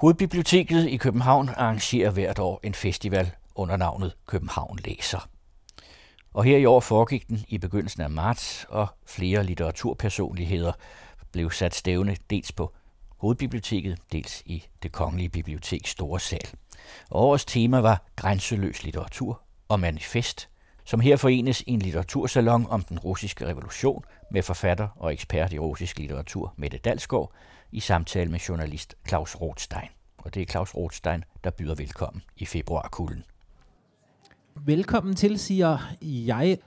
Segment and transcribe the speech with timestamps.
[0.00, 5.28] Hovedbiblioteket i København arrangerer hvert år en festival under navnet København Læser.
[6.34, 10.72] Og her i år foregik den i begyndelsen af marts, og flere litteraturpersonligheder
[11.32, 12.72] blev sat stævne dels på
[13.18, 16.48] Hovedbiblioteket, dels i det Kongelige Biblioteks store sal.
[17.10, 20.48] Og årets tema var grænseløs litteratur og manifest,
[20.84, 25.58] som her forenes i en litteratursalon om den russiske revolution med forfatter og ekspert i
[25.58, 27.32] russisk litteratur Mette Dalsgaard
[27.72, 29.88] i samtale med journalist Claus Rothstein.
[30.18, 33.24] Og det er Claus Rothstein, der byder velkommen i februarkulden.
[34.54, 36.58] Velkommen til, siger jeg.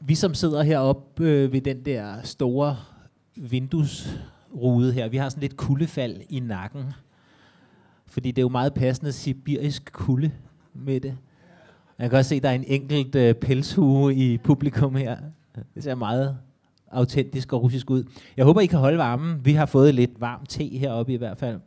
[0.00, 2.76] Vi som sidder heroppe øh, ved den der store
[3.36, 6.92] vinduesrude her, vi har sådan lidt kuldefald i nakken.
[8.06, 10.30] Fordi det er jo meget passende sibirisk kulde
[10.74, 11.18] med det.
[11.98, 15.18] Jeg kan også se, at der er en enkelt øh, pelshue i publikum her.
[15.74, 16.38] Det ser meget
[16.92, 18.04] autentisk og russisk ud.
[18.36, 19.44] Jeg håber, I kan holde varmen.
[19.44, 21.60] Vi har fået lidt varm te heroppe i hvert fald.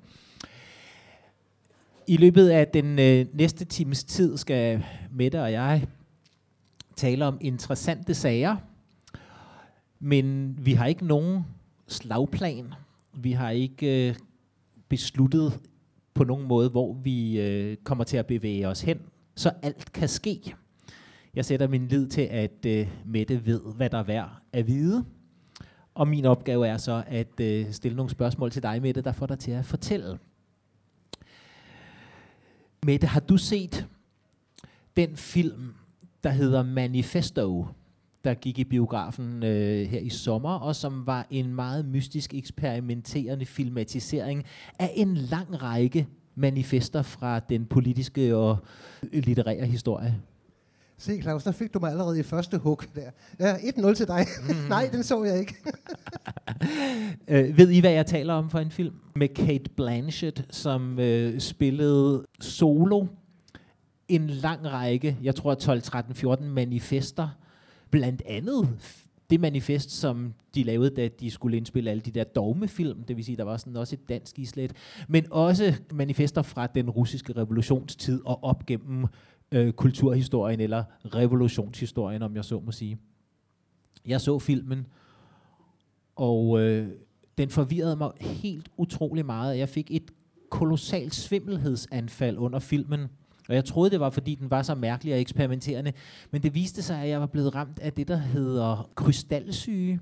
[2.08, 5.88] I løbet af den øh, næste times tid skal Mette og jeg
[6.96, 8.56] tale om interessante sager,
[10.00, 11.46] men vi har ikke nogen
[11.88, 12.74] slagplan.
[13.14, 14.16] Vi har ikke øh,
[14.90, 15.60] besluttet
[16.14, 19.00] på nogen måde, hvor vi øh, kommer til at bevæge os hen,
[19.36, 20.56] så alt kan ske.
[21.36, 25.06] Jeg sætter min lid til, at øh, Mette ved, hvad der er værd at vide.
[25.94, 29.26] Og min opgave er så at øh, stille nogle spørgsmål til dig, Mette, der får
[29.26, 30.20] dig til at fortælle.
[32.86, 33.88] Mette, har du set
[34.98, 35.74] den film,
[36.24, 37.68] der hedder Manifesto,
[38.24, 43.46] der gik i biografen øh, her i sommer, og som var en meget mystisk eksperimenterende
[43.46, 44.44] filmatisering
[44.80, 48.58] af en lang række manifester fra den politiske og
[49.14, 50.22] litterære historie?
[50.98, 53.10] Se, Claus, der fik du mig allerede i første hug der.
[53.40, 54.26] Ja, 1-0 til dig.
[54.50, 54.56] Mm.
[54.70, 55.56] Nej, den så jeg ikke.
[57.28, 58.96] øh, ved I, hvad jeg taler om for en film?
[59.16, 63.06] Med Kate Blanchett, som øh, spillede solo
[64.08, 67.30] en lang række, jeg tror 12, 13, 14 manifester.
[67.92, 68.70] Blandt andet
[69.30, 73.26] det manifest, som de lavede, da de skulle indspille alle de der dogmefilm, det vil
[73.26, 74.74] sige, der var sådan også et dansk islet,
[75.08, 79.06] men også manifester fra den russiske revolutionstid og op gennem
[79.56, 82.98] øh, kulturhistorien eller revolutionshistorien, om jeg så må sige.
[84.06, 84.88] Jeg så filmen,
[86.16, 86.88] og øh,
[87.38, 89.58] den forvirrede mig helt utrolig meget.
[89.58, 90.12] Jeg fik et
[90.50, 93.02] kolossalt svimmelhedsanfald under filmen,
[93.50, 95.94] og jeg troede, det var, fordi den var så mærkelig og eksperimenterende.
[96.32, 100.00] Men det viste sig, at jeg var blevet ramt af det, der hedder krystalsyge,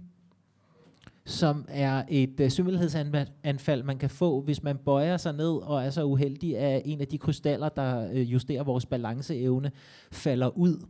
[1.25, 5.89] som er et øh, svimmelhedsanfald, man kan få, hvis man bøjer sig ned og er
[5.89, 9.72] så uheldig, at en af de krystaller, der øh, justerer vores balanceevne,
[10.11, 10.85] falder ud.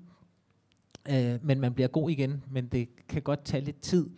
[1.09, 4.09] Øh, men man bliver god igen, men det kan godt tage lidt tid.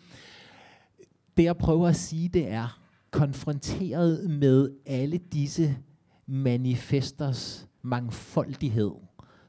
[1.38, 2.80] Det jeg prøver at sige, det er,
[3.12, 5.78] konfronteret med alle disse
[6.26, 8.92] manifesters mangfoldighed,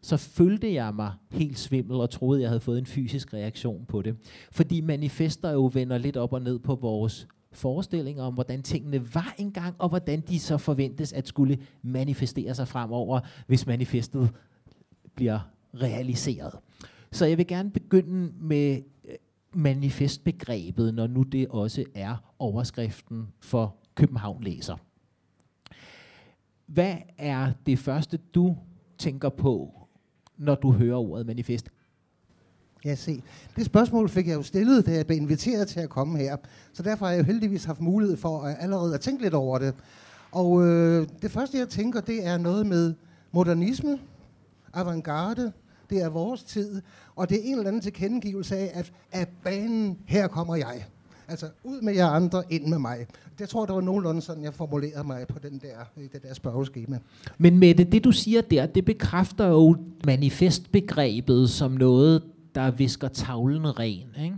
[0.06, 4.02] så følte jeg mig helt svimmel og troede, jeg havde fået en fysisk reaktion på
[4.02, 4.16] det.
[4.52, 9.34] Fordi manifester jo vender lidt op og ned på vores forestillinger om, hvordan tingene var
[9.38, 14.30] engang, og hvordan de så forventes at skulle manifestere sig fremover, hvis manifestet
[15.14, 15.38] bliver
[15.74, 16.54] realiseret.
[17.12, 19.14] Så jeg vil gerne begynde med øh,
[19.54, 24.76] manifestbegrebet, når nu det også er overskriften for København Læser.
[26.66, 28.56] Hvad er det første, du
[28.98, 29.85] tænker på,
[30.38, 31.70] når du hører ordet manifest?
[32.84, 33.22] Ja, se.
[33.56, 36.36] Det spørgsmål fik jeg jo stillet, da jeg blev inviteret til at komme her.
[36.72, 39.58] Så derfor har jeg jo heldigvis haft mulighed for at allerede at tænke lidt over
[39.58, 39.74] det.
[40.32, 42.94] Og øh, det første, jeg tænker, det er noget med
[43.32, 43.98] modernisme,
[44.74, 45.52] avantgarde,
[45.90, 46.82] det er vores tid,
[47.16, 50.86] og det er en eller anden tilkendegivelse af, at af banen, her kommer jeg.
[51.28, 53.06] Altså, ud med jer andre, ind med mig.
[53.38, 56.34] Det tror jeg, det var nogenlunde sådan, jeg formulerede mig på den der, det der
[56.34, 56.98] spørgeskema.
[57.38, 59.76] Men med det, det du siger der, det bekræfter jo
[60.06, 62.22] manifestbegrebet som noget,
[62.54, 64.36] der visker tavlen ren, ikke?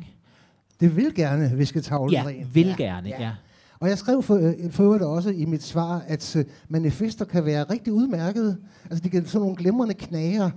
[0.80, 2.50] Det vil gerne viske tavlen ja, ren.
[2.52, 3.22] vil ja, gerne, ja.
[3.22, 3.32] ja.
[3.80, 7.44] Og jeg skrev for, øh, for øvrigt også i mit svar, at øh, manifester kan
[7.44, 8.56] være rigtig udmærkede.
[8.84, 10.50] Altså, de kan sådan nogle glimrende knager,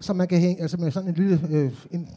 [0.00, 2.08] som man kan hænge, altså med sådan en lille øh, en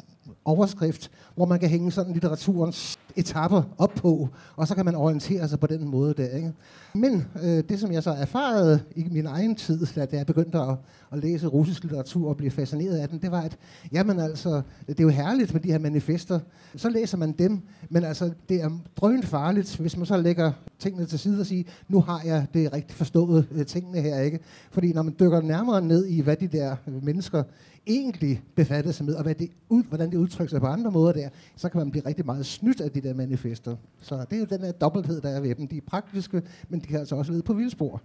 [0.45, 5.47] overskrift, hvor man kan hænge sådan litteraturens etapper op på, og så kan man orientere
[5.47, 6.35] sig på den måde der.
[6.35, 6.53] Ikke?
[6.94, 10.75] Men øh, det, som jeg så erfarede i min egen tid, da jeg begyndte at,
[11.11, 13.57] at læse russisk litteratur og blive fascineret af den, det var, at
[13.91, 16.39] jamen altså, det er jo herligt med de her manifester.
[16.75, 21.05] Så læser man dem, men altså, det er drønt farligt, hvis man så lægger tingene
[21.05, 24.39] til side og siger, nu har jeg det rigtigt forstået øh, tingene her, ikke?
[24.71, 27.44] Fordi når man dykker nærmere ned i, hvad de der mennesker
[27.89, 31.13] egentlig befatter sig med, og hvad det ud, hvordan det udtrykker sig på andre måder
[31.13, 33.75] der, så kan man blive rigtig meget snydt af de der manifester.
[34.01, 35.68] Så det er jo den der dobbelthed, der er ved dem.
[35.68, 38.01] De er praktiske, men de kan altså også lede på vildspor.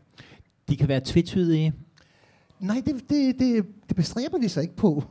[0.68, 1.72] De kan være tvetydige?
[2.60, 5.04] Nej, det, det, det, det bestræber de sig ikke på.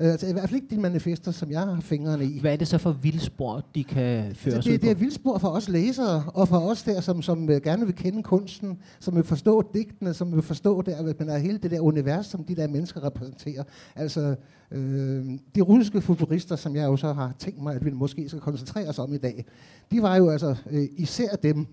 [0.00, 2.40] Uh, altså, I hvert fald ikke de manifester, som jeg har fingrene i.
[2.40, 5.48] Hvad er det så for vildspor, de kan føre altså, det, det er vildspor for
[5.48, 9.24] os læsere, og for os der, som, som uh, gerne vil kende kunsten, som vil
[9.24, 12.56] forstå digtene, som vil forstå der, at man er hele det der univers, som de
[12.56, 13.64] der mennesker repræsenterer.
[13.96, 14.34] Altså,
[14.70, 15.24] øh,
[15.54, 18.88] de russiske futurister, som jeg jo så har tænkt mig, at vi måske skal koncentrere
[18.88, 19.44] os om i dag,
[19.90, 21.66] de var jo altså øh, især dem,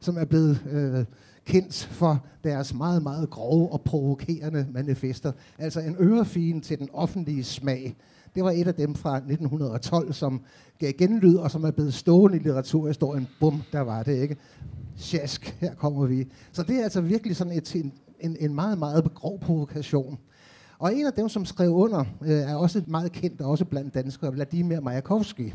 [0.00, 0.60] som er blevet...
[0.72, 1.04] Øh,
[1.44, 5.32] kendt for deres meget, meget grove og provokerende manifester.
[5.58, 7.96] Altså en ørefin til den offentlige smag.
[8.34, 10.40] Det var et af dem fra 1912, som
[10.78, 13.28] gav genlyd, og som er blevet stående i litteraturhistorien.
[13.40, 14.36] Bum, der var det, ikke?
[14.96, 16.26] Sjask, her kommer vi.
[16.52, 20.18] Så det er altså virkelig sådan et, en, en, en meget, meget grov provokation.
[20.78, 23.94] Og en af dem, som skrev under, øh, er også meget kendt, og også blandt
[23.94, 25.54] danskere, Vladimir Majakovski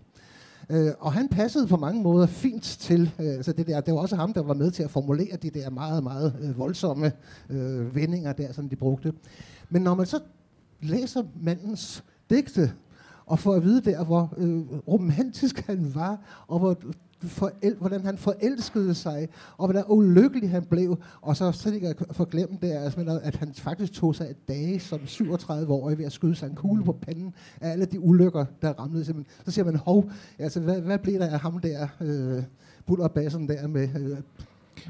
[0.69, 3.81] Øh, og han passede på mange måder fint til øh, altså det der.
[3.81, 6.57] Det var også ham, der var med til at formulere de der meget, meget øh,
[6.57, 7.11] voldsomme
[7.49, 9.13] øh, vendinger der, som de brugte.
[9.69, 10.19] Men når man så
[10.81, 12.71] læser mandens digte,
[13.25, 16.77] og får at vide der, hvor øh, romantisk han var, og hvor
[17.25, 19.27] forel, hvordan han forelskede sig,
[19.57, 23.53] og hvordan ulykkelig han blev, og så slet ikke at forglemme det, altså, at han
[23.53, 27.33] faktisk tog sig et dage som 37-årig ved at skyde sig en kugle på panden
[27.61, 29.05] af alle de ulykker, der ramlede.
[29.45, 32.43] Så siger man, hov, altså, hvad, hvad blev der af ham der, øh,
[32.85, 34.17] bullerbassen der med, øh,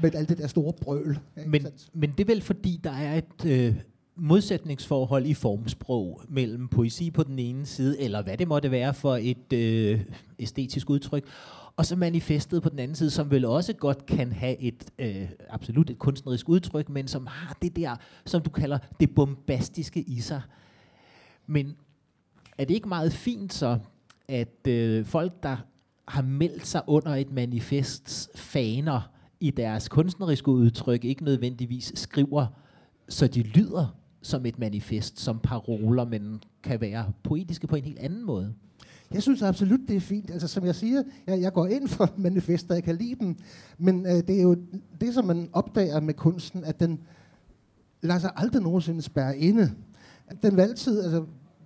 [0.02, 1.18] med alt det der store brøl?
[1.46, 3.46] Men, men det er vel fordi, der er et...
[3.46, 3.76] Øh
[4.16, 9.18] modsætningsforhold i formsprog mellem poesi på den ene side, eller hvad det måtte være for
[9.20, 10.00] et øh,
[10.38, 11.24] æstetisk udtryk,
[11.76, 15.28] og så manifestet på den anden side, som vel også godt kan have et øh,
[15.48, 17.96] absolut et kunstnerisk udtryk, men som har det der,
[18.26, 20.42] som du kalder det bombastiske i sig.
[21.46, 21.76] Men
[22.58, 23.78] er det ikke meget fint så,
[24.28, 25.56] at øh, folk, der
[26.08, 32.46] har meldt sig under et manifests faner i deres kunstneriske udtryk, ikke nødvendigvis skriver,
[33.08, 37.98] så de lyder som et manifest, som paroler, men kan være poetiske på en helt
[37.98, 38.54] anden måde?
[39.14, 40.30] Jeg synes absolut, det er fint.
[40.30, 43.36] Altså, som jeg siger, jeg, jeg går ind for manifester, jeg kan lide dem.
[43.78, 44.56] Men øh, det er jo
[45.00, 47.00] det, som man opdager med kunsten, at den
[48.02, 49.72] lader sig aldrig nogensinde spærre inde.
[50.26, 51.24] At den vil altid altså,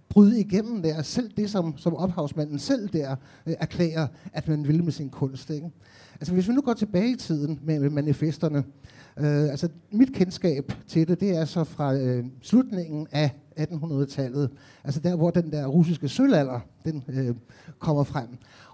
[0.08, 3.16] bryde igennem der, selv det, som, som ophavsmanden selv der
[3.46, 5.50] øh, erklærer, at man vil med sin kunst.
[5.50, 5.70] Ikke?
[6.14, 8.64] Altså, hvis vi nu går tilbage i tiden med, med manifesterne,
[9.16, 14.50] øh, altså mit kendskab til det, det er så fra øh, slutningen af 1800-tallet,
[14.84, 17.34] altså der, hvor den der russiske sølvalder, den øh,
[17.78, 18.28] kommer frem.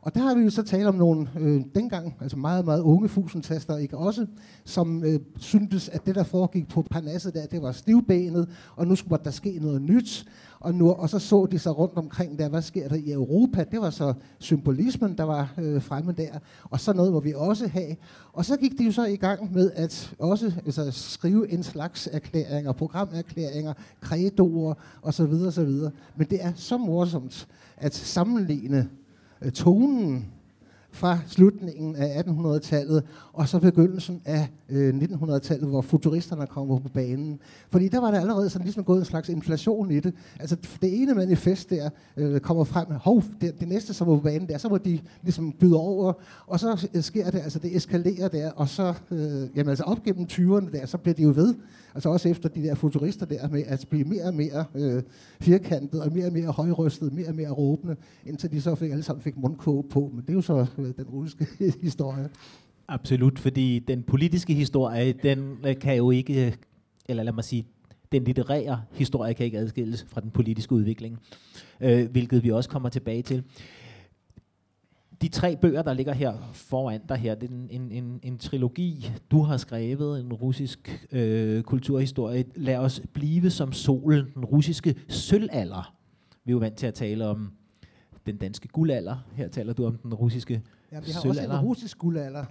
[0.07, 3.09] Og der har vi jo så talt om nogle, øh, dengang, altså meget, meget unge
[3.09, 4.27] fusentaster, ikke også,
[4.65, 8.97] som øh, syntes, at det, der foregik på Parnasset der, det var stivbenet, og nu
[8.97, 10.25] skulle der ske noget nyt.
[10.61, 13.65] Og, nu, og så så de sig rundt omkring der, hvad sker der i Europa?
[13.71, 17.69] Det var så symbolismen, der var øh, fremme der, og så noget må vi også
[17.69, 17.97] have.
[18.33, 22.09] Og så gik de jo så i gang med at også altså, skrive en slags
[22.13, 25.33] erklæringer, programerklæringer, kredoer osv.
[25.33, 25.71] osv.
[26.17, 28.89] Men det er så morsomt at sammenligne
[29.43, 30.27] øh, tonen
[30.97, 33.03] fra slutningen af 1800-tallet
[33.33, 37.39] og så begyndelsen af øh, 1900-tallet, hvor futuristerne kommer på banen.
[37.71, 40.15] Fordi der var der allerede sådan ligesom gået en slags inflation i det.
[40.41, 44.23] Altså det ene manifest der øh, kommer frem, hov, det, det næste som var på
[44.23, 46.13] banen der, så må de ligesom byde over,
[46.47, 50.03] og så øh, sker det, altså det eskalerer der, og så, øh, jamen altså op
[50.03, 51.55] gennem 20'erne der, så bliver de jo ved,
[51.97, 55.03] altså også efter de der futurister der, med at blive mere og mere øh,
[55.41, 59.03] firkantet, og mere og mere højrystet, mere og mere råbende, indtil de så fik, alle
[59.03, 61.47] sammen fik mundkåb på, men det er jo så øh, den russiske
[61.83, 62.29] historie.
[62.89, 66.53] Absolut, fordi den politiske historie, den øh, kan jo ikke, øh,
[67.09, 67.67] eller lad mig sige,
[68.13, 71.19] den litterære historie kan ikke adskilles fra den politiske udvikling,
[71.81, 73.43] øh, hvilket vi også kommer tilbage til.
[75.23, 78.39] De tre bøger, der ligger her foran dig her, det er en, en, en, en
[78.39, 82.45] trilogi, du har skrevet, en russisk øh, kulturhistorie.
[82.55, 85.95] Lad os blive som solen, den russiske sølvalder.
[86.45, 87.53] Vi er jo vant til at tale om
[88.27, 89.17] den danske guldalder.
[89.35, 91.43] Her taler du om den russiske Ja, vi har sølvalder.
[91.43, 92.45] også en russisk guldalder.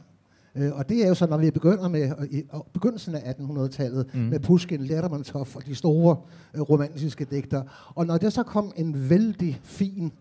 [0.55, 2.43] Øh, og det er jo så, når vi begynder med i
[2.73, 4.19] begyndelsen af 1800-tallet, mm.
[4.19, 6.17] med Pushkin, Lermontov og de store
[6.53, 7.63] øh, romantiske digter.
[7.95, 10.11] Og når der så kom en vældig fin øh,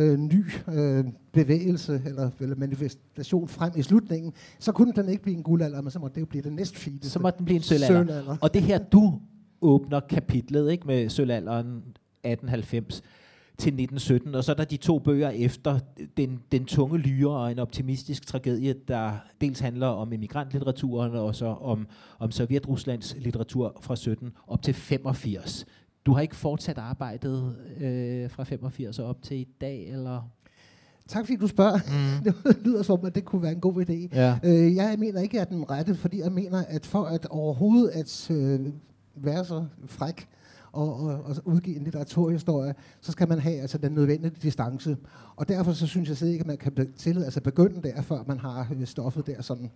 [0.00, 5.42] ny øh, bevægelse eller, eller manifestation frem i slutningen, så kunne den ikke blive en
[5.42, 6.98] guldalder, men så måtte det jo blive den næste fine.
[7.02, 7.98] Så måtte den blive en sølvalder.
[7.98, 8.36] sølvalder.
[8.40, 9.20] Og det her, du
[9.60, 13.02] åbner kapitlet ikke med sølvalderen 1890
[13.58, 15.78] til 1917, og så er der de to bøger efter,
[16.16, 21.46] den, den tunge lyre og en optimistisk tragedie, der dels handler om emigrantlitteraturen og så
[21.46, 21.86] om,
[22.18, 25.66] om Sovjetruslands litteratur fra 17 op til 85.
[26.06, 30.30] Du har ikke fortsat arbejdet øh, fra 85 og op til i dag, eller?
[31.08, 31.78] Tak fordi du spørger.
[31.86, 32.24] Mm.
[32.44, 34.16] det lyder som, at det kunne være en god idé.
[34.18, 34.38] Ja.
[34.44, 38.30] Øh, jeg mener ikke, at den rette, fordi jeg mener, at for at overhovedet at
[38.30, 38.60] øh,
[39.16, 40.28] være så fræk
[40.72, 44.96] og, og, og udgive en litteraturhistorie, så skal man have altså, den nødvendige distance.
[45.36, 48.02] Og derfor så synes jeg slet ikke, at man kan be- tillade, altså begynde der,
[48.02, 49.70] før man har øh, stoffet der sådan.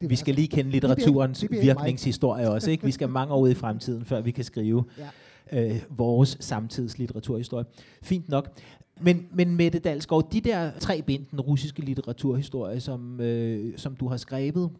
[0.00, 1.84] Det Vi skal lige kende litteraturens det bliver ikke mig.
[1.84, 2.70] virkningshistorie også.
[2.70, 2.84] Ikke?
[2.84, 5.08] Vi skal mange år ud i fremtiden, før vi kan skrive Ja
[5.52, 7.64] øh, vores samtidslitteraturhistorie.
[8.02, 8.58] Fint nok.
[9.00, 14.08] Men, men Mette Dalsgaard, de der tre bind, den russiske litteraturhistorie, som, øh, som du
[14.08, 14.70] har skrevet,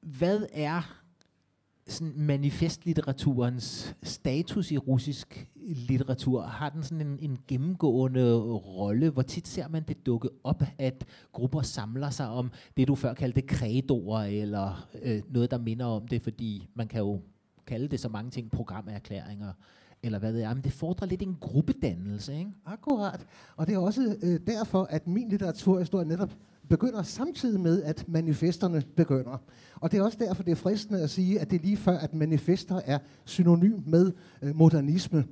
[0.00, 1.02] hvad er
[1.86, 6.42] sådan manifestlitteraturens status i russisk litteratur?
[6.42, 9.10] Har den sådan en, en gennemgående rolle?
[9.10, 13.14] Hvor tit ser man det dukke op, at grupper samler sig om det, du før
[13.14, 17.20] kaldte kredoer, eller øh, noget, der minder om det, fordi man kan jo
[17.72, 19.52] kalde det så mange ting, programerklæringer,
[20.02, 22.50] eller hvad ved jeg, men det fordrer lidt en gruppedannelse, ikke?
[22.66, 23.26] Akkurat.
[23.56, 26.30] Og det er også øh, derfor, at min litteraturhistorie netop
[26.68, 29.42] begynder samtidig med, at manifesterne begynder.
[29.80, 31.98] Og det er også derfor, det er fristende at sige, at det er lige før,
[31.98, 34.12] at manifester er synonym med
[34.42, 35.24] øh, modernisme.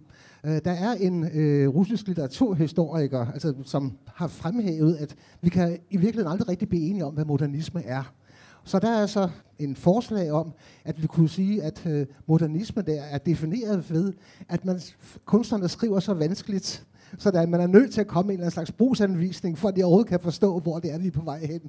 [0.44, 5.96] Øh, der er en øh, russisk litteraturhistoriker, altså, som har fremhævet, at vi kan i
[5.96, 8.12] virkeligheden aldrig rigtig blive enige om, hvad modernisme er.
[8.64, 10.52] Så der er så en forslag om,
[10.84, 14.12] at vi kunne sige, at øh, modernisme der er defineret ved,
[14.48, 14.80] at man,
[15.24, 16.84] kunstnerne skriver så vanskeligt,
[17.18, 19.68] så der, man er nødt til at komme med en eller anden slags brugsanvisning, for
[19.68, 21.60] at de overhovedet kan forstå, hvor det er, vi er på vej hen.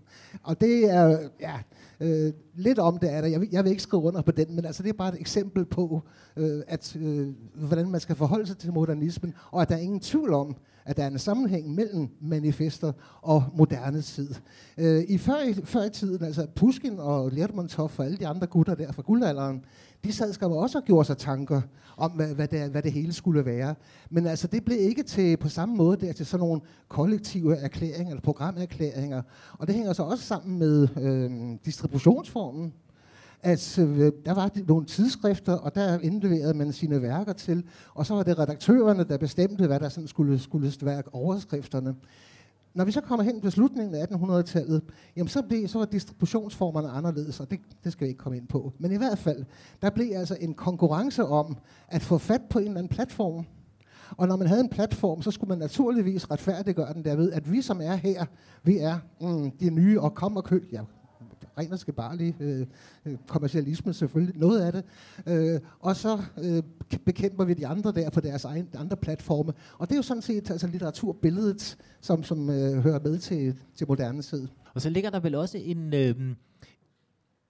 [0.44, 1.56] Og det er, ja,
[2.00, 3.28] øh, lidt om det er der.
[3.28, 5.20] Jeg vil, jeg vil ikke skrive under på den, men altså, det er bare et
[5.20, 6.02] eksempel på,
[6.38, 10.00] øh, at, øh, hvordan man skal forholde sig til modernismen, og at der er ingen
[10.00, 10.56] tvivl om,
[10.86, 14.36] at der er en sammenhæng mellem manifester og moderne tid.
[14.78, 18.48] Øh, I før, i før i tiden, altså Puskin og Lermontov og alle de andre
[18.48, 19.64] gutter der fra guldalderen,
[20.04, 21.62] de sad skam også og gjorde sig tanker
[21.98, 23.76] om, hvad, hvad, det, hvad det hele skulle være.
[24.10, 28.10] Men altså, det blev ikke til på samme måde der til sådan nogle kollektive erklæringer
[28.10, 29.22] eller programerklæringer.
[29.58, 32.74] Og det hænger så også sammen med øh, distributionsformen.
[33.44, 38.14] Altså, øh, der var nogle tidsskrifter, og der indleverede man sine værker til, og så
[38.14, 41.96] var det redaktørerne, der bestemte, hvad der sådan skulle, skulle være overskrifterne.
[42.74, 44.82] Når vi så kommer hen til slutningen af 1800-tallet,
[45.16, 48.48] jamen så, blev, så var distributionsformerne anderledes, og det, det skal vi ikke komme ind
[48.48, 48.74] på.
[48.80, 49.46] Men i hvert fald,
[49.82, 53.46] der blev altså en konkurrence om at få fat på en eller anden platform.
[54.18, 57.62] Og når man havde en platform, så skulle man naturligvis retfærdiggøre den derved, at vi
[57.62, 58.26] som er her,
[58.64, 60.82] vi er mm, de nye, og kom og køb, ja,
[61.58, 62.66] ren og skal bare lige øh,
[63.06, 64.84] øh, kommercialisme selvfølgelig, noget af det.
[65.28, 66.64] Øh, og så øh,
[67.06, 69.54] bekæmper vi de andre der på deres egen, andre platforme.
[69.78, 73.88] Og det er jo sådan set altså, litteraturbilledet, som, som øh, hører med til, til
[73.88, 74.48] moderne tid.
[74.74, 75.94] Og så ligger der vel også en...
[75.94, 76.16] Øh,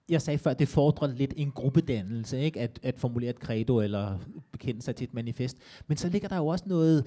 [0.08, 2.60] jeg sagde før, det fordrer lidt en gruppedannelse, ikke?
[2.60, 4.18] At, at formulere et credo eller
[4.52, 5.56] bekende sig til et manifest.
[5.86, 7.06] Men så ligger der jo også noget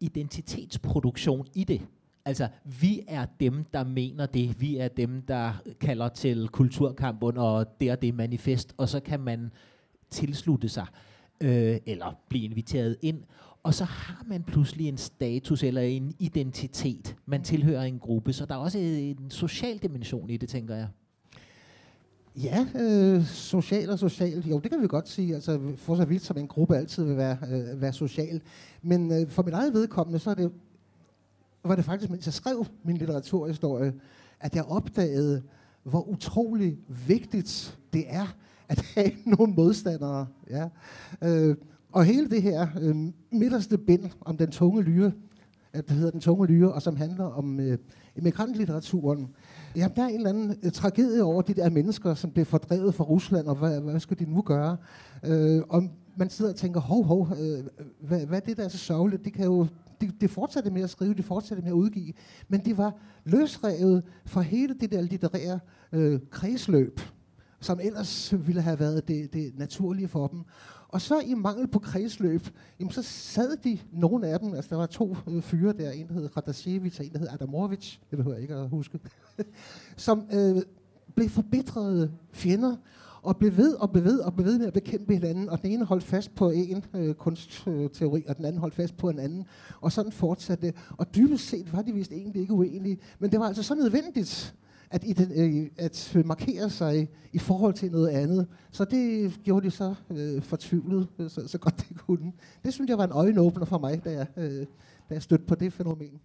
[0.00, 1.80] identitetsproduktion i det.
[2.26, 2.48] Altså,
[2.80, 4.60] vi er dem, der mener det.
[4.60, 8.74] Vi er dem, der kalder til kulturkamp under det og det manifest.
[8.76, 9.50] Og så kan man
[10.10, 10.86] tilslutte sig,
[11.40, 13.22] øh, eller blive inviteret ind.
[13.62, 17.16] Og så har man pludselig en status eller en identitet.
[17.26, 20.88] Man tilhører en gruppe, så der er også en social dimension i det, tænker jeg.
[22.36, 25.34] Ja, øh, social og social, jo, det kan vi godt sige.
[25.34, 28.40] Altså, for så vidt som en gruppe altid vil være, øh, være social.
[28.82, 30.52] Men øh, for mit eget vedkommende, så er det,
[31.64, 33.92] var det faktisk, mens jeg skrev min litteraturhistorie,
[34.40, 35.42] at jeg opdagede,
[35.82, 38.36] hvor utrolig vigtigt det er
[38.68, 40.26] at have nogle modstandere.
[40.50, 40.68] Ja.
[41.24, 41.56] Øh,
[41.92, 42.96] og hele det her øh,
[43.32, 45.12] midterste bind om den tunge lyre,
[45.72, 47.78] at det hedder Den tunge lyre, og som handler om øh,
[48.16, 49.28] emigrantlitteraturen.
[49.76, 52.94] Jamen, der er en eller anden øh, tragedie over de der mennesker, som blev fordrevet
[52.94, 54.76] fra Rusland, og hvad, hvad skal de nu gøre?
[55.24, 55.82] Øh, og
[56.16, 57.64] man sidder og tænker, hov, hov, øh,
[58.00, 59.24] hvad, hvad er det, der er så sørgeligt?
[59.24, 59.66] Det kan jo
[60.00, 62.12] det, det fortsatte med at skrive, det fortsatte med at udgive,
[62.48, 65.60] men det var løsrevet fra hele det der litterære
[65.92, 67.00] øh, kredsløb,
[67.60, 70.44] som ellers ville have været det, det naturlige for dem.
[70.88, 72.46] Og så i mangel på kredsløb,
[72.80, 76.08] jamen så sad de, nogle af dem, altså der var to øh, fyre der, en
[76.08, 78.98] der hed Radashevich og en der hed Adamovic, det behøver jeg ikke at huske,
[79.96, 80.62] som øh,
[81.14, 82.76] blev forbitrede fjender,
[83.24, 85.70] og blev ved og blev ved og blev ved med at bekæmpe hinanden, og den
[85.70, 89.44] ene holdt fast på en øh, kunstteori, og den anden holdt fast på en anden,
[89.80, 90.76] og sådan fortsatte det.
[90.90, 94.54] Og dybest set var de vist egentlig ikke uenige, men det var altså så nødvendigt,
[94.90, 98.46] at, ident- øh, at markere sig i forhold til noget andet.
[98.70, 102.32] Så det gjorde de så øh, fortvivlet, øh, så, så godt det kunne.
[102.64, 104.66] Det synes jeg var en øjenåbner for mig, da jeg, øh,
[105.08, 106.20] da jeg stødte på det fænomen.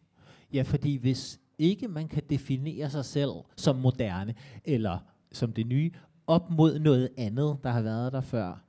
[0.54, 4.34] Ja, fordi hvis ikke man kan definere sig selv som moderne,
[4.66, 4.98] eller
[5.32, 5.92] som det nye,
[6.30, 8.64] op mod noget andet, der har været der før,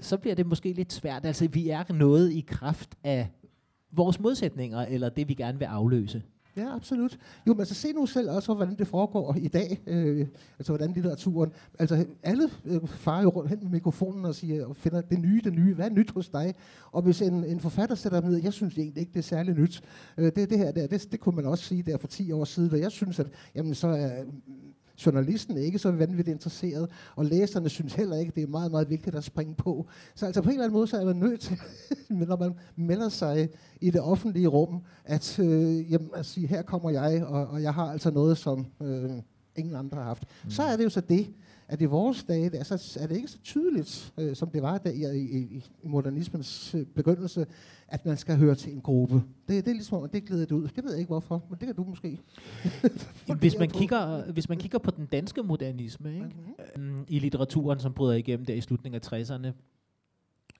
[0.00, 1.26] så bliver det måske lidt svært.
[1.26, 3.28] Altså, vi er noget i kraft af
[3.92, 6.22] vores modsætninger, eller det vi gerne vil afløse.
[6.56, 7.18] Ja, absolut.
[7.46, 9.82] Jo, men altså se nu selv også, hvordan det foregår i dag.
[9.86, 10.26] Øh,
[10.58, 11.52] altså hvordan litteraturen...
[11.78, 15.40] Altså alle øh, farer jo rundt hen med mikrofonen og siger, og finder det nye,
[15.44, 15.74] det nye.
[15.74, 16.54] Hvad er nyt hos dig?
[16.92, 19.82] Og hvis en, en forfatter sætter ned, jeg synes egentlig ikke, det er særlig nyt.
[20.18, 22.44] Øh, det, det her der, det, det kunne man også sige der for 10 år
[22.44, 22.72] siden.
[22.72, 24.24] Og jeg synes, at jamen, så er
[25.06, 28.90] journalisten er ikke så vanvittigt interesseret, og læserne synes heller ikke, det er meget, meget
[28.90, 29.86] vigtigt at springe på.
[30.14, 31.58] Så altså på en eller anden måde, så er man nødt til,
[32.28, 33.48] når man melder sig
[33.80, 37.74] i det offentlige rum, at, øh, jamen, at sige, her kommer jeg, og, og jeg
[37.74, 39.10] har altså noget, som øh,
[39.56, 40.24] ingen andre har haft.
[40.44, 40.50] Mm.
[40.50, 41.26] Så er det jo så det,
[41.68, 44.90] at i vores dage, så er det ikke så tydeligt, øh, som det var der
[44.90, 47.46] i, i, i modernismens øh, begyndelse,
[47.88, 49.14] at man skal høre til en gruppe.
[49.14, 50.68] Det, det er ligesom, at det er glædet ud.
[50.76, 52.20] Det ved jeg ikke hvorfor, men det kan du måske.
[53.40, 56.26] hvis, man kigger, hvis man kigger på den danske modernisme ikke?
[56.76, 57.04] Mm-hmm.
[57.08, 59.52] i litteraturen, som bryder igennem der i slutningen af 60'erne,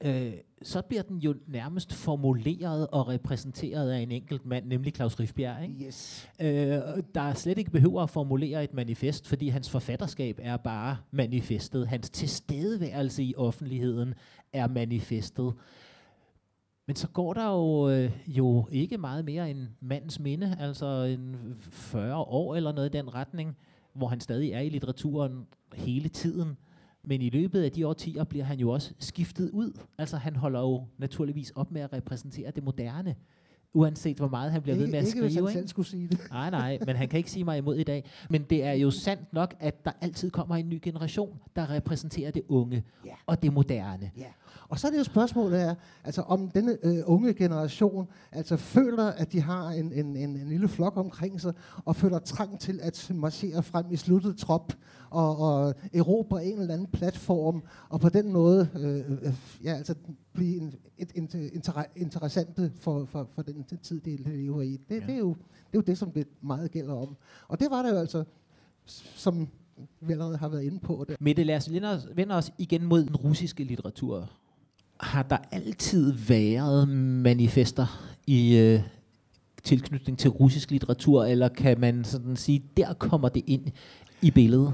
[0.04, 5.20] øh, så bliver den jo nærmest formuleret og repræsenteret af en enkelt mand, nemlig Claus
[5.20, 5.62] Rifbjerg.
[5.62, 5.86] Ikke?
[5.86, 6.28] Yes.
[6.40, 6.46] Øh,
[7.14, 11.88] der er slet ikke behøver at formulere et manifest, fordi hans forfatterskab er bare manifestet.
[11.88, 14.14] Hans tilstedeværelse i offentligheden
[14.52, 15.54] er manifestet.
[16.86, 21.56] Men så går der jo, øh, jo ikke meget mere end mandens minde, altså en
[21.60, 23.56] 40 år eller noget i den retning,
[23.92, 26.56] hvor han stadig er i litteraturen hele tiden.
[27.08, 29.72] Men i løbet af de årtier bliver han jo også skiftet ud.
[29.98, 33.16] Altså han holder jo naturligvis op med at repræsentere det moderne
[33.78, 35.26] uanset hvor meget han bliver ikke, ved med at ikke, skrive.
[35.26, 36.20] Ikke, hvis han selv skulle sige det.
[36.30, 38.04] Nej, nej, men han kan ikke sige mig imod i dag.
[38.30, 42.30] Men det er jo sandt nok, at der altid kommer en ny generation, der repræsenterer
[42.30, 43.10] det unge ja.
[43.26, 44.10] og det moderne.
[44.16, 44.24] Ja.
[44.68, 49.04] Og så er det jo spørgsmålet er, altså om denne øh, unge generation altså føler,
[49.04, 51.52] at de har en, en, en, en lille flok omkring sig,
[51.84, 54.72] og føler trang til at marchere frem i sluttet trop,
[55.10, 59.94] og, og erobre en eller anden platform, og på den måde øh, øh, ja, altså
[60.38, 64.76] blive en, et, et, inter, interessante for, for, for den tid, de lever i.
[64.88, 65.06] Det, ja.
[65.06, 67.16] det, er jo, det er jo det, som det meget gælder om.
[67.48, 68.24] Og det var det jo altså,
[69.16, 69.48] som
[70.00, 71.04] vi allerede har været inde på.
[71.08, 71.16] Det.
[71.20, 71.72] Mette, lad os
[72.14, 74.28] vende os igen mod den russiske litteratur
[75.00, 78.80] har der altid været manifester i øh,
[79.64, 83.66] tilknytning til russisk litteratur, eller kan man sådan sige, der kommer det ind
[84.22, 84.72] i billedet?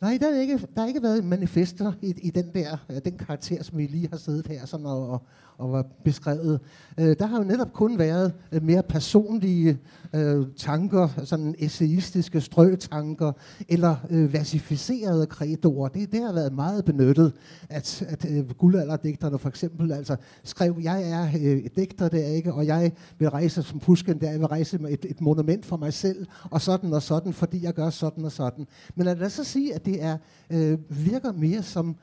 [0.00, 3.62] Nej, der har ikke, der har ikke været manifester i, i den der den karakter,
[3.62, 5.22] som vi lige har siddet her sådan og, og,
[5.58, 6.60] og var beskrevet.
[7.00, 9.78] Øh, der har jo netop kun været øh, mere personlige
[10.14, 13.32] øh, tanker, sådan essayistiske strøtanker,
[13.68, 15.88] eller øh, versificerede kredoer.
[15.88, 17.32] Det, det har været meget benyttet,
[17.68, 22.66] at, at øh, guldalderdigterne for eksempel altså skrev, jeg er øh, digter er ikke, og
[22.66, 26.26] jeg vil rejse som pusken der, jeg vil rejse et, et monument for mig selv,
[26.50, 28.66] og sådan og sådan, fordi jeg gør sådan og sådan.
[28.94, 30.18] Men lad os så sige, at det er,
[30.50, 31.96] øh, virker mere som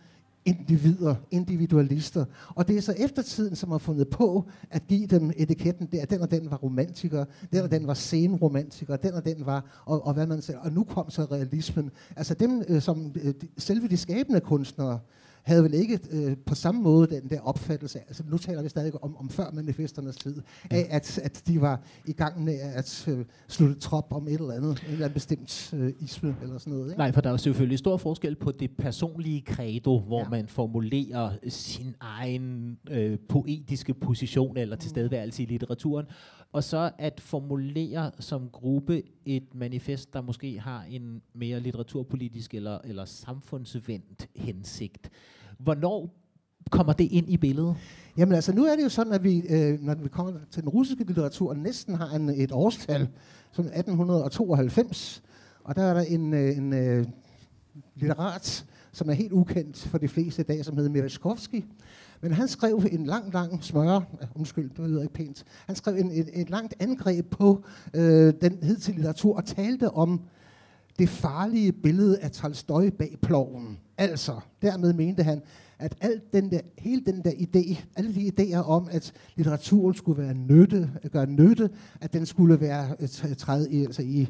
[0.45, 2.25] individer, individualister.
[2.55, 6.05] Og det er så eftertiden, som har fundet på at give dem etiketten der.
[6.05, 10.07] Den og den var romantiker, den og den var senromantiker, den og den var, og,
[10.07, 10.59] og hvad man siger.
[10.59, 11.91] Og nu kom så realismen.
[12.15, 14.99] Altså dem, øh, som øh, selve de skabende kunstnere,
[15.45, 19.03] havde vel ikke øh, på samme måde den der opfattelse, altså nu taler vi stadig
[19.03, 23.25] om, om før manifesternes tid, af at, at de var i gang med at øh,
[23.47, 26.89] slutte trop om et eller andet, en eller anden bestemt øh, isme eller sådan noget.
[26.89, 26.97] Ikke?
[26.97, 30.29] Nej, for der er selvfølgelig stor forskel på det personlige credo, hvor ja.
[30.29, 36.05] man formulerer sin egen øh, poetiske position eller tilstedeværelse i litteraturen,
[36.51, 42.79] og så at formulere som gruppe et manifest, der måske har en mere litteraturpolitisk eller,
[42.83, 45.09] eller samfundsvendt hensigt.
[45.59, 46.09] Hvornår
[46.71, 47.75] kommer det ind i billedet?
[48.17, 50.69] Jamen altså, nu er det jo sådan, at vi, øh, når vi kommer til den
[50.69, 53.07] russiske litteratur, næsten har en, et årstal,
[53.51, 55.23] som 1892,
[55.63, 57.05] og der er der en, øh, en øh,
[57.95, 61.65] litterat, som er helt ukendt for de fleste i dag, som hedder Mereskovski.
[62.21, 66.11] men han skrev en lang, lang smøre, undskyld, det lyder ikke pænt, han skrev en,
[66.11, 67.63] et, et langt angreb på
[67.93, 70.21] øh, den hidtil litteratur og talte om
[70.99, 73.77] det farlige billede af Tolstoj bag ploven.
[73.97, 75.41] Altså, dermed mente han,
[75.79, 80.23] at alt den der, hele den der idé, alle de idéer om, at litteraturen skulle
[80.23, 81.69] være nytte, gøre nytte,
[82.01, 84.27] at den skulle være øh, træde i, altså i,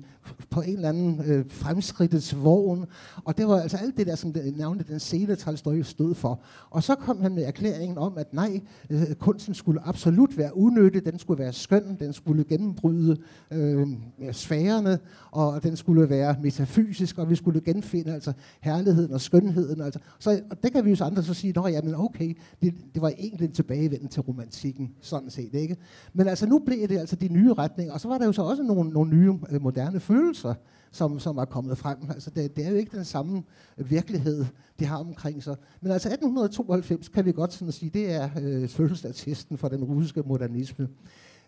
[0.49, 2.85] på en eller anden øh, fremskridtets vogn.
[3.23, 6.41] Og det var altså alt det der, som det, navnet den sene Tolstoy stod for.
[6.69, 10.99] Og så kom han med erklæringen om, at nej, øh, kunsten skulle absolut være unytte,
[10.99, 13.17] den skulle være skøn, den skulle gennembryde
[13.51, 13.87] øh,
[14.31, 14.99] sfærerne,
[15.31, 19.81] og den skulle være metafysisk, og vi skulle genfinde altså herligheden og skønheden.
[19.81, 19.99] Altså.
[20.19, 23.01] Så og det kan vi jo så andre så sige, at jamen okay, det, det
[23.01, 25.77] var egentlig en tilbagevenden til romantikken, sådan set, ikke?
[26.13, 28.41] Men altså nu blev det altså de nye retninger, og så var der jo så
[28.41, 30.53] også nogle, nogle nye øh, moderne følelser,
[30.91, 31.97] som, som var kommet frem.
[32.09, 33.43] Altså det, det er jo ikke den samme
[33.77, 34.45] virkelighed,
[34.79, 35.55] de har omkring sig.
[35.81, 40.21] Men altså 1892 kan vi godt sådan sige, det er øh, fødselsdatisten for den russiske
[40.25, 40.87] modernisme.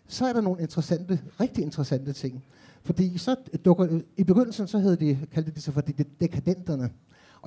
[0.08, 2.44] så er der nogle interessante, rigtig interessante ting.
[2.82, 6.90] Fordi så dukker, i begyndelsen så havde de, kaldte de sig for de dekadenterne.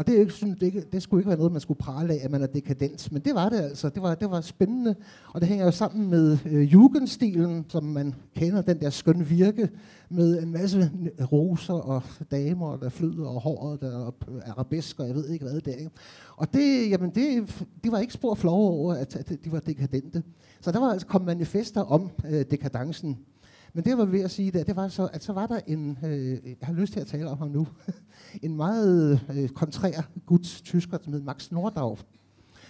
[0.02, 2.20] Og det, ikke, synes, det, ikke, det skulle ikke være noget, man skulle prale af,
[2.24, 3.12] at man er dekadent.
[3.12, 3.90] Men det var det altså.
[3.90, 4.96] Det var, det var spændende.
[5.34, 9.70] Og det hænger jo sammen med øh, jugendstilen, som man kender, den der skøn virke,
[10.10, 10.92] med en masse
[11.32, 14.12] roser og damer, der flyder, og håret, der er
[14.46, 15.90] arabesk, og jeg ved ikke hvad det er.
[16.36, 20.24] Og det, jamen det, det var ikke spor flove over, at, at de var dekadente.
[20.62, 23.18] Så der var altså kommet manifester om øh, dekadencen.
[23.74, 25.98] Men det, var ved at sige, der, det var så, at så var der en,
[26.06, 27.68] øh, jeg har lyst til at tale om ham nu,
[28.44, 31.98] en meget øh, kontrær guds tysker, som hed Max Nordau,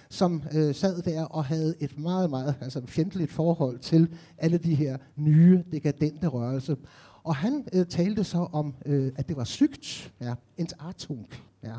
[0.09, 4.75] som øh, sad der og havde et meget, meget altså fjendtligt forhold til alle de
[4.75, 6.75] her nye, dekadente rørelser.
[7.23, 11.27] Og han øh, talte så om, øh, at det var sygt, ja, Entartung,
[11.63, 11.73] ja.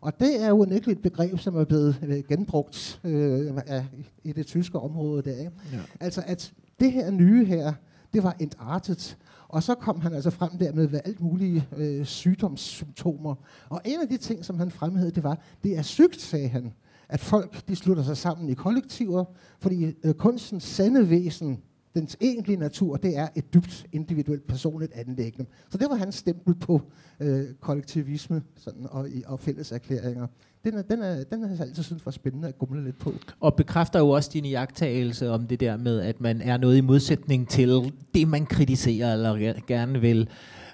[0.00, 3.86] Og det er jo ikke et begreb, som er blevet øh, genbrugt øh, af,
[4.24, 5.38] i det tyske område der.
[5.38, 5.52] Ikke?
[5.72, 5.78] Ja.
[6.00, 7.72] Altså at det her nye her,
[8.12, 9.18] det var entartet.
[9.48, 13.34] Og så kom han altså frem der med alt mulige øh, sygdomssymptomer.
[13.68, 16.72] Og en af de ting, som han fremhævede, det var, det er sygt, sagde han,
[17.08, 19.24] at folk de slutter sig sammen i kollektiver,
[19.60, 21.62] fordi øh, kunstens sande væsen,
[21.94, 25.50] dens egentlige natur, det er et dybt individuelt personligt anlæggende.
[25.70, 26.82] Så det var hans stempel på
[27.20, 30.26] øh, kollektivisme sådan, og, og fælles erklæringer.
[30.64, 33.14] Den, er, den, er, den har jeg altid synes var spændende at gumle lidt på.
[33.40, 36.80] Og bekræfter jo også din jagttagelse om det der med, at man er noget i
[36.80, 40.28] modsætning til det, man kritiserer eller gerne vil,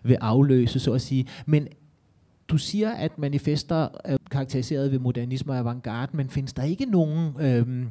[0.04, 1.26] vil afløse, så at sige.
[1.46, 1.68] Men
[2.48, 7.32] du siger, at manifester er karakteriseret ved modernisme og avantgarde, men findes der ikke nogen...
[7.40, 7.86] Øh,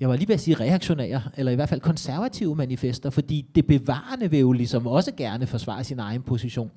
[0.00, 3.66] jeg var lige ved at sige reaktionære, eller i hvert fald konservative manifester, fordi det
[3.66, 6.70] bevarende vil jo ligesom også gerne forsvare sin egen position.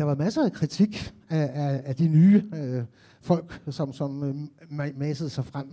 [0.00, 2.84] Der var masser af kritik af, af, af de nye øh,
[3.20, 5.66] folk, som, som øh, massede sig frem.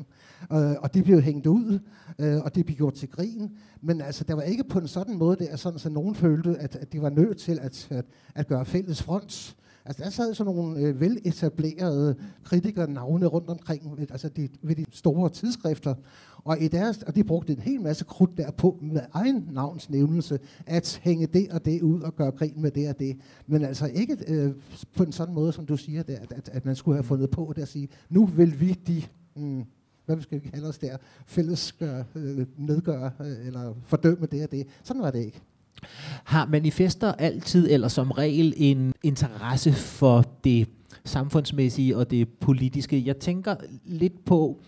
[0.53, 1.79] Øh, og det blev hængt ud,
[2.19, 3.51] øh, og det blev gjort til grin.
[3.81, 6.75] Men altså, der var ikke på en sådan måde, der, sådan, så nogen følte, at,
[6.75, 9.55] at de var nødt til at, at, at gøre fælles front.
[9.87, 14.85] Altså der sad sådan nogle øh, veletablerede kritikere navne rundt omkring, altså de, ved de
[14.91, 15.95] store tidsskrifter,
[16.43, 20.99] og, i deres, og de brugte en hel masse krudt derpå med egen navnsnævnelse, at
[21.03, 23.17] hænge det og det ud og gøre grin med det og det.
[23.47, 24.53] Men altså ikke øh,
[24.95, 27.29] på en sådan måde, som du siger, der, at, at, at man skulle have fundet
[27.29, 29.03] på det at sige, nu vil vi de...
[29.35, 29.63] Mm,
[30.05, 34.51] hvad skal vi kalde os der, fælles gør, øh, nedgøre øh, eller fordømme det og
[34.51, 34.67] det.
[34.83, 35.41] Sådan var det ikke.
[36.23, 40.67] Har manifester altid eller som regel en interesse for det
[41.05, 43.05] samfundsmæssige og det politiske?
[43.05, 44.61] Jeg tænker lidt på,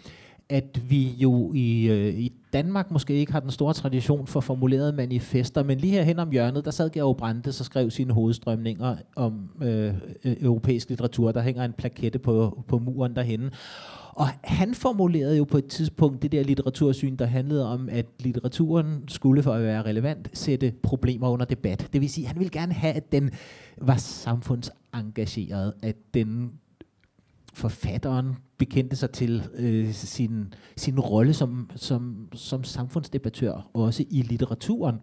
[0.50, 4.94] at vi jo i, øh, i Danmark måske ikke har den store tradition for formulerede
[4.94, 8.96] manifester, men lige her hen om hjørnet, der sad Georg Brandes og skrev sine hovedstrømninger
[9.16, 9.94] om øh,
[10.24, 11.32] øh, europæisk litteratur.
[11.32, 13.52] Der hænger en plakette på, på muren derhenne.
[14.14, 19.04] Og han formulerede jo på et tidspunkt det der litteratursyn, der handlede om, at litteraturen
[19.08, 21.90] skulle for at være relevant sætte problemer under debat.
[21.94, 23.32] Det vil sige, at han ville gerne have, at den
[23.78, 26.52] var samfundsengageret, at den
[27.54, 34.96] forfatteren bekendte sig til øh, sin, sin rolle som, som, som samfundsdebattør, også i litteraturen.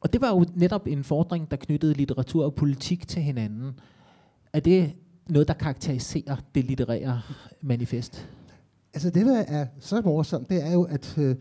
[0.00, 3.72] Og det var jo netop en fordring, der knyttede litteratur og politik til hinanden.
[4.52, 4.92] Er det
[5.28, 7.20] noget, der karakteriserer det litterære
[7.60, 8.28] manifest?
[8.94, 11.36] Altså det, der er så morsomt, det er jo, at øh,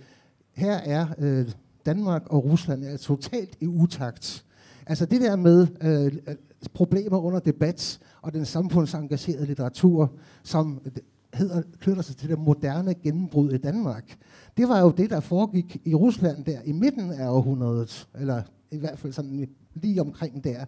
[0.54, 1.52] her er øh,
[1.86, 4.46] Danmark og Rusland er totalt i utakt.
[4.88, 6.34] Altså det der med øh,
[6.74, 10.12] problemer under debat og den samfundsengagerede litteratur,
[10.44, 10.92] som øh,
[11.34, 14.18] hedder, knytter sig til det moderne gennembrud i Danmark.
[14.58, 18.42] Det var jo det, der foregik i Rusland der i midten af århundredet, eller
[18.72, 20.66] i hvert fald sådan lige omkring der.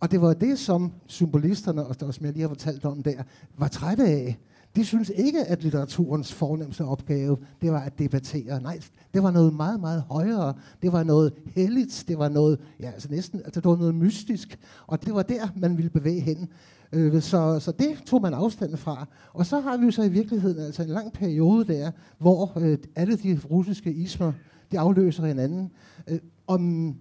[0.00, 3.22] Og det var det, som symbolisterne, og som jeg lige har fortalt om der,
[3.58, 4.38] var trætte af.
[4.76, 8.62] De synes ikke, at litteraturens fornemmeste opgave, det var at debattere.
[8.62, 8.80] Nej,
[9.14, 10.54] det var noget meget, meget højere.
[10.82, 12.04] Det var noget helligt.
[12.08, 14.58] Det var noget, ja, altså næsten, altså det var noget mystisk.
[14.86, 16.48] Og det var der, man ville bevæge hen.
[16.92, 19.06] Øh, så, så det tog man afstand fra.
[19.32, 22.78] Og så har vi jo så i virkeligheden altså en lang periode der, hvor øh,
[22.96, 24.32] alle de russiske ismer,
[24.72, 25.70] de afløser hinanden.
[26.08, 26.94] Øh, om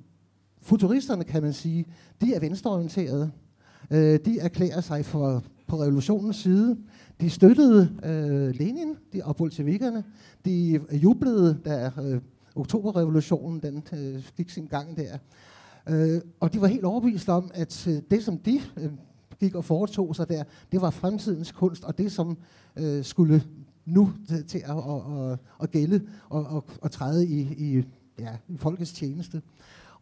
[0.63, 1.86] futuristerne, kan man sige,
[2.21, 3.32] de er venstreorienterede.
[3.91, 6.78] Øh, de erklærer sig for på revolutionens side.
[7.21, 10.04] De støttede øh, Lenin de, og bolsjevikerne.
[10.45, 12.21] De øh, jublede, da øh,
[12.56, 15.17] oktoberrevolutionen den, øh, gik sin gang der.
[15.89, 18.91] Øh, og de var helt overbevist om, at øh, det, som de øh,
[19.39, 22.38] gik og foretog sig der, det var fremtidens kunst, og det, som
[22.76, 23.43] øh, skulle
[23.86, 27.84] nu til, til at, at, at, at gælde og, og, at træde i, i,
[28.19, 29.41] ja, i folkets tjeneste.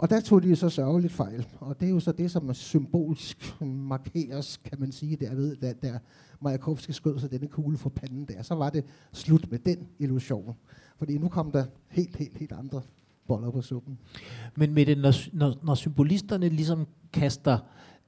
[0.01, 1.47] Og der tog de så sørgeligt fejl.
[1.59, 5.73] Og det er jo så det, som er symbolsk markeres, kan man sige, derved, da,
[5.73, 5.99] da
[6.39, 8.41] Majakovski skød sig denne kugle for panden der.
[8.41, 10.55] Så var det slut med den illusion.
[10.97, 12.81] Fordi nu kom der helt, helt, helt andre
[13.27, 13.97] boller på suppen.
[14.55, 17.59] Men med det, når, når, når symbolisterne ligesom kaster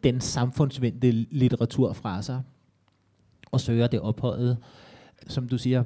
[0.03, 2.41] den samfundsvendte litteratur fra sig,
[3.51, 4.57] og søger det ophøjet,
[5.27, 5.83] som du siger,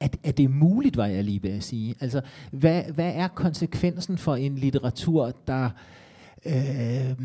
[0.00, 1.94] at, at det er muligt, var jeg lige ved at sige.
[2.00, 5.70] Altså, hvad, hvad er konsekvensen for en litteratur, der
[6.46, 7.16] øh,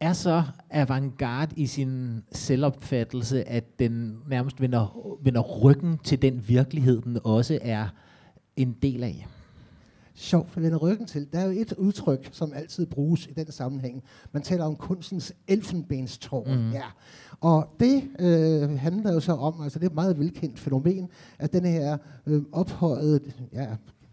[0.00, 7.02] er så avantgarde i sin selvopfattelse, at den nærmest vender, vender ryggen til den virkelighed,
[7.02, 7.88] den også er
[8.56, 9.26] en del af?
[10.20, 11.32] Sjovt for vende ryggen til.
[11.32, 14.02] Der er jo et udtryk, som altid bruges i den sammenhæng.
[14.32, 16.58] Man taler om kunstens elfenbenstårn.
[16.58, 16.72] Mm.
[16.72, 16.84] Ja.
[17.40, 21.52] Og det øh, handler jo så om, altså det er et meget velkendt fænomen, at
[21.52, 23.20] den her øh, ophøjede,
[23.52, 23.68] ja,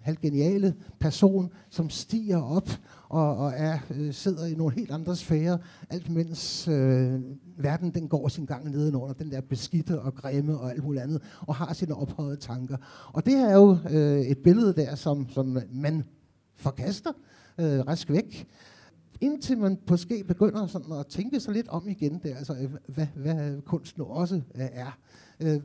[0.08, 2.70] halvgeniale person, som stiger op
[3.10, 5.58] og, og er, øh, sidder i nogle helt andre sfære,
[5.90, 7.22] alt mens øh,
[7.58, 11.22] verden den går sin gang nedenunder, den der beskidte og grimme og alt muligt andet,
[11.48, 12.78] og har sine ophøjede tanker.
[13.14, 16.04] Og det er jo øh, et billede der, som, som man
[16.56, 17.12] forkaster
[17.60, 18.48] øh, rask væk,
[19.22, 23.08] indtil man måske begynder sådan at tænke sig lidt om igen, der, altså, øh, hvad,
[23.16, 24.98] hvad kunst nu også er.
[25.40, 25.60] Øh,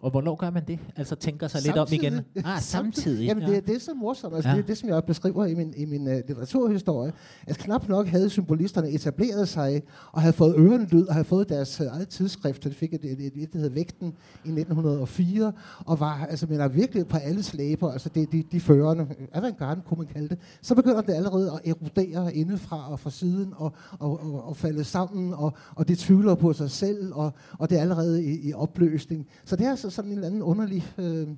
[0.00, 0.78] og hvornår gør man det?
[0.96, 2.02] Altså tænker sig samtidig.
[2.02, 2.44] lidt om igen?
[2.52, 3.26] Ah, samtidig.
[3.26, 4.34] Jamen, det er det, som morsomt.
[4.34, 4.56] Altså, ja.
[4.56, 7.12] Det er det, som jeg beskriver i min, i min uh, litteraturhistorie.
[7.46, 9.82] At knap nok havde symbolisterne etableret sig,
[10.12, 12.64] og havde fået ørerne lyd, og havde fået deres uh, eget tidsskrift.
[12.64, 14.06] Det fik et, et, et, et, der hed Vægten
[14.44, 15.52] i 1904,
[15.86, 19.80] og var altså, men er virkelig på alle slæber, altså det, de, de førende, avantgarde
[19.88, 20.38] kunne man kalde det.
[20.62, 24.84] Så begynder det allerede at erodere indefra og fra siden, og, og, og, og falde
[24.84, 28.52] sammen, og, og det tvivler på sig selv, og, og det er allerede i, i
[28.52, 29.26] opløsning.
[29.44, 31.28] Så det er sig sådan en eller anden underlig, øh,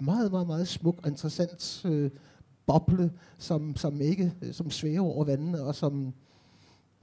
[0.00, 2.10] meget, meget, meget smuk og interessant øh,
[2.66, 6.14] boble, som, som ikke øh, som svæver over vandene, og som,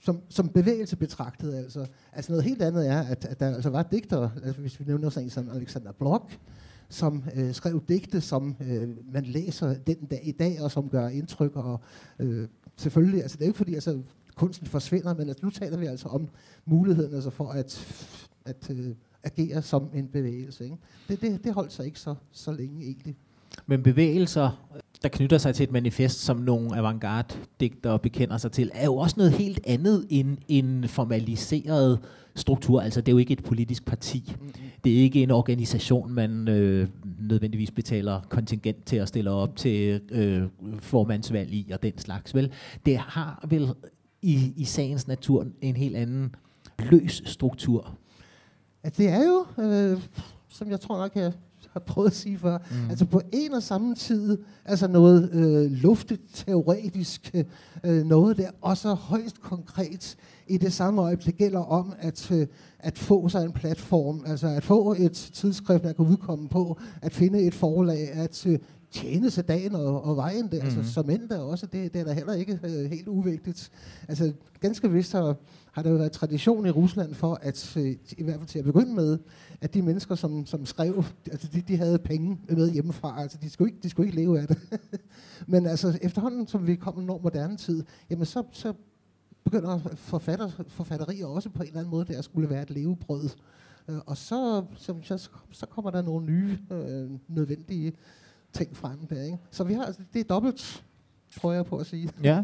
[0.01, 1.55] som, som bevægelse betragtet.
[1.55, 1.85] Altså.
[2.13, 5.09] altså noget helt andet er, at, at der altså var digtere, altså hvis vi nævner
[5.09, 6.31] sådan en som Alexander Blok,
[6.89, 11.07] som øh, skrev digte, som øh, man læser den dag i dag, og som gør
[11.07, 11.55] indtryk.
[11.55, 11.79] Og
[12.19, 14.01] øh, selvfølgelig, altså det er jo ikke fordi, altså,
[14.35, 16.29] kunsten forsvinder, men altså, nu taler vi altså om
[16.65, 17.87] muligheden altså, for at,
[18.45, 20.63] at øh, agere som en bevægelse.
[20.63, 20.77] Ikke?
[21.07, 23.15] Det, det, det holdt sig ikke så, så længe egentlig.
[23.65, 24.67] Men bevægelser,
[25.03, 29.15] der knytter sig til et manifest, som nogle avantgarde-digtere bekender sig til, er jo også
[29.17, 31.99] noget helt andet end en formaliseret
[32.35, 32.81] struktur.
[32.81, 34.33] Altså, det er jo ikke et politisk parti.
[34.39, 34.53] Mm-hmm.
[34.83, 36.87] Det er ikke en organisation, man øh,
[37.19, 40.43] nødvendigvis betaler kontingent til at stille op til øh,
[40.79, 42.35] formandsvalg i og den slags.
[42.35, 42.51] Vel,
[42.85, 43.69] det har vel
[44.21, 46.35] i, i sagens natur en helt anden
[46.79, 47.97] løs struktur
[48.83, 50.01] at det er jo, øh,
[50.49, 51.33] som jeg tror nok, jeg
[51.73, 52.89] har prøvet at sige før, mm.
[52.89, 57.35] altså på en og samme tid, altså noget øh, luftigt, teoretisk,
[57.83, 60.15] øh, noget der, og så højst konkret
[60.47, 62.47] i det samme øjeblik gælder om at, øh,
[62.79, 67.13] at få sig en platform, altså at få et tidsskrift, der kan udkomme på, at
[67.13, 68.59] finde et forlag, at øh,
[68.93, 70.65] tjene sig dagen og, og vejen der, mm.
[70.65, 73.71] altså som end der også, det, det er da heller ikke øh, helt uvigtigt.
[74.07, 75.35] Altså ganske vist har
[75.73, 78.65] har der jo været tradition i Rusland for, at øh, i hvert fald til at
[78.65, 79.19] begynde med,
[79.61, 83.49] at de mennesker, som, som skrev, altså de, de havde penge med hjemmefra, altså de
[83.49, 84.57] skulle ikke, de skulle ikke leve af det.
[85.47, 88.73] Men altså efterhånden, som vi kommer når moderne tid, jamen så, så
[89.43, 93.29] begynder forfatter, forfatterier også på en eller anden måde, der skulle være et levebrød.
[93.87, 97.93] Øh, og så, så, så, så kommer der nogle nye øh, nødvendige
[98.53, 99.23] ting frem der.
[99.23, 99.37] Ikke?
[99.51, 100.83] Så vi har, altså, det er dobbelt,
[101.37, 102.09] prøver jeg på at sige.
[102.23, 102.43] Ja.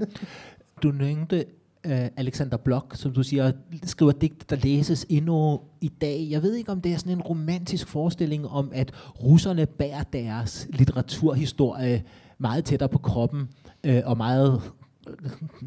[0.83, 1.45] Du nævnte
[1.85, 3.51] uh, Alexander Blok, som du siger,
[3.83, 6.27] skriver digte, der læses endnu i dag.
[6.29, 8.93] Jeg ved ikke, om det er sådan en romantisk forestilling om, at
[9.23, 12.03] russerne bærer deres litteraturhistorie
[12.37, 13.49] meget tættere på kroppen,
[13.87, 14.61] uh, og meget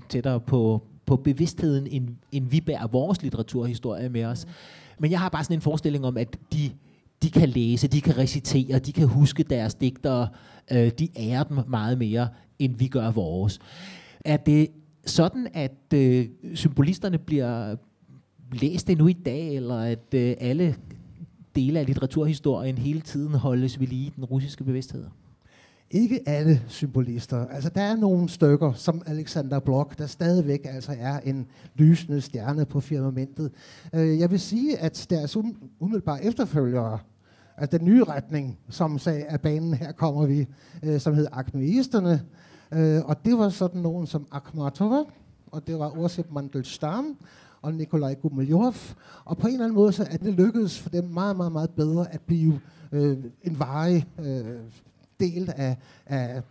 [0.08, 4.46] tættere på, på bevidstheden, end, end vi bærer vores litteraturhistorie med os.
[4.98, 6.70] Men jeg har bare sådan en forestilling om, at de,
[7.22, 10.28] de kan læse, de kan recitere, de kan huske deres digtere,
[10.72, 13.58] øh, de ærer dem meget mere, end vi gør vores.
[14.24, 14.68] Er det
[15.06, 17.76] sådan, at øh, symbolisterne bliver
[18.52, 20.76] læst endnu i dag, eller at øh, alle
[21.56, 25.04] dele af litteraturhistorien hele tiden holdes ved lige den russiske bevidsthed?
[25.90, 27.46] Ikke alle symbolister.
[27.46, 32.64] Altså, der er nogle stykker, som Alexander Blok, der stadigvæk altså er en lysende stjerne
[32.64, 33.50] på firmamentet.
[33.94, 36.98] Øh, jeg vil sige, at deres um- umiddelbare efterfølgere,
[37.56, 40.46] altså den nye retning, som sagde, at banen her kommer vi,
[40.82, 42.20] øh, som hed Akmeisterne,
[42.74, 45.02] Øh, og det var sådan nogen som Akhmatova,
[45.46, 47.16] og det var Orsip Mandelstam,
[47.62, 48.74] og Nikolaj Gumilyov.
[49.24, 51.70] Og på en eller anden måde så er det lykkedes for dem meget, meget, meget
[51.70, 52.60] bedre at blive
[52.92, 54.60] øh, en varig øh,
[55.20, 56.42] del af, af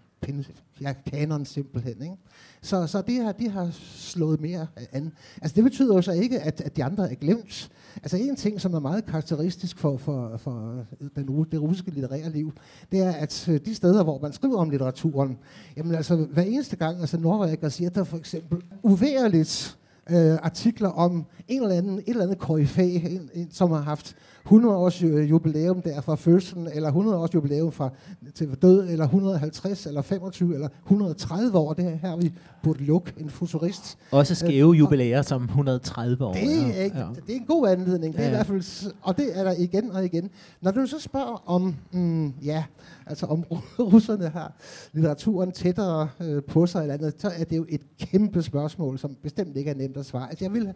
[0.81, 2.01] ja, kanon simpelthen.
[2.01, 2.15] Ikke?
[2.61, 5.11] Så, så det her, de har slået mere an.
[5.41, 7.71] Altså det betyder jo så ikke, at, at de andre er glemt.
[7.95, 12.53] Altså en ting, som er meget karakteristisk for, for, for den, det russiske litterære liv,
[12.91, 15.37] det er, at øh, de steder, hvor man skriver om litteraturen,
[15.77, 19.77] jamen altså hver eneste gang, altså Norge siger der for eksempel uværligt
[20.09, 24.15] øh, artikler om en eller anden, et eller andet KFA, en, en, som har haft
[24.43, 27.89] 100 års jubilæum der fra fødslen, eller 100 års jubilæum fra
[28.35, 31.73] til død, eller 150, eller 25, eller 130 år.
[31.73, 33.97] Det her vi burde lukke en futurist.
[34.11, 36.33] Også skæve øh, jubilæer som 130 år.
[36.33, 37.07] Det er, ja.
[37.27, 38.13] det er en god anledning.
[38.13, 38.29] Det er ja.
[38.29, 40.29] i hvert fald, og det er der igen og igen.
[40.61, 42.63] Når du så spørger om, mm, ja,
[43.05, 43.43] altså om
[43.93, 44.53] russerne har
[44.93, 49.15] litteraturen tættere øh, på sig eller andet, så er det jo et kæmpe spørgsmål, som
[49.23, 50.29] bestemt ikke er nemt at svare.
[50.29, 50.73] Altså jeg vil,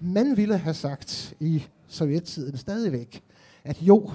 [0.00, 1.62] man ville have sagt i
[1.94, 3.22] sovjettiden stadigvæk,
[3.64, 4.10] at jo,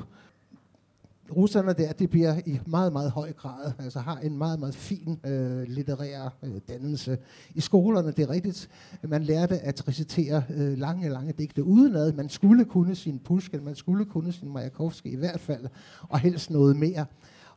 [1.35, 5.19] russerne der, det bliver i meget, meget høj grad, altså har en meget, meget fin
[5.25, 7.17] øh, litterær øh, dannelse.
[7.55, 8.69] I skolerne, det er rigtigt,
[9.03, 12.13] man lærte at recitere øh, lange, lange digte udenad.
[12.13, 15.65] Man skulle kunne sin Pushkin, man skulle kunne sin Majakovski i hvert fald,
[16.09, 17.05] og helst noget mere.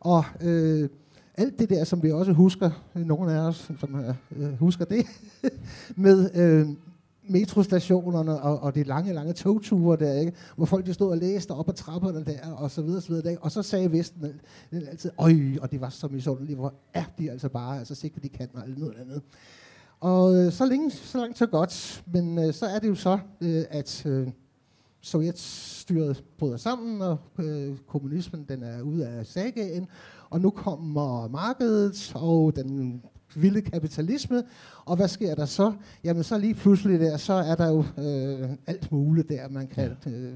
[0.00, 0.88] Og øh,
[1.34, 4.84] alt det der, som vi også husker, øh, nogle af os, som øh, øh husker
[4.84, 5.06] det,
[5.96, 6.68] med øh,
[7.32, 10.32] metrostationerne og, og de lange, lange togture der, ikke?
[10.56, 13.30] hvor folk de stod og læste op ad trapperne der, og så videre, så videre.
[13.30, 14.26] Der, og så sagde Vesten
[14.72, 18.28] altid, øj, og det var så misundeligt, hvor er de altså bare, altså sikkert de
[18.28, 19.22] kan og alt noget andet.
[20.00, 23.18] Og øh, så, længe, så langt så godt, men øh, så er det jo så,
[23.40, 24.28] øh, at øh,
[25.00, 29.86] Sovjetstyret bryder sammen, og øh, kommunismen den er ude af sagaen,
[30.30, 33.02] og nu kommer markedet, og den
[33.36, 34.42] vilde kapitalisme.
[34.84, 35.72] Og hvad sker der så?
[36.04, 39.96] Jamen så lige pludselig der, så er der jo øh, alt muligt der, man kan
[40.06, 40.32] øh,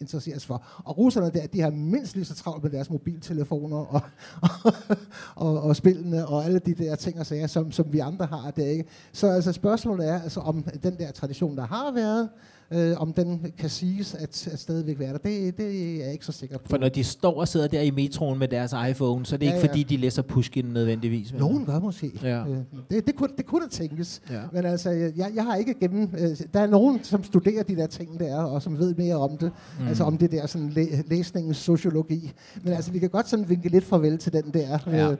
[0.00, 0.64] interesseres for.
[0.84, 4.00] Og russerne der, de har mindst lige så travlt med deres mobiltelefoner og,
[4.42, 4.72] og,
[5.46, 8.50] og, og spillene og alle de der ting og sager, som, som vi andre har
[8.50, 8.84] der, ikke?
[9.12, 12.28] Så altså spørgsmålet er, altså, om den der tradition, der har været,
[12.74, 15.18] øh, om den kan siges at, at stadigvæk være der.
[15.18, 16.64] Det, det er jeg ikke så sikker på.
[16.70, 19.46] For når de står og sidder der i metroen med deres iPhone, så er det
[19.46, 19.72] ja, ikke ja.
[19.72, 21.32] fordi, de læser Pushkin nødvendigvis.
[21.32, 22.12] Nogen gør måske.
[22.22, 22.48] Ja.
[22.48, 22.56] Øh,
[22.90, 24.22] det, det, kunne, det kunne da tænkes.
[24.30, 24.40] Ja.
[24.52, 26.10] Men altså, jeg, jeg har ikke gennem...
[26.18, 29.38] Øh, der er nogen, som studerer de der ting der, og som ved mere om
[29.38, 29.52] det.
[29.80, 29.86] Mm.
[29.88, 32.32] Altså om det der sådan læ, læsningens sociologi.
[32.62, 34.78] Men altså, vi kan godt sådan vinke lidt farvel til den der...
[34.86, 35.10] Ja.
[35.10, 35.16] Øh,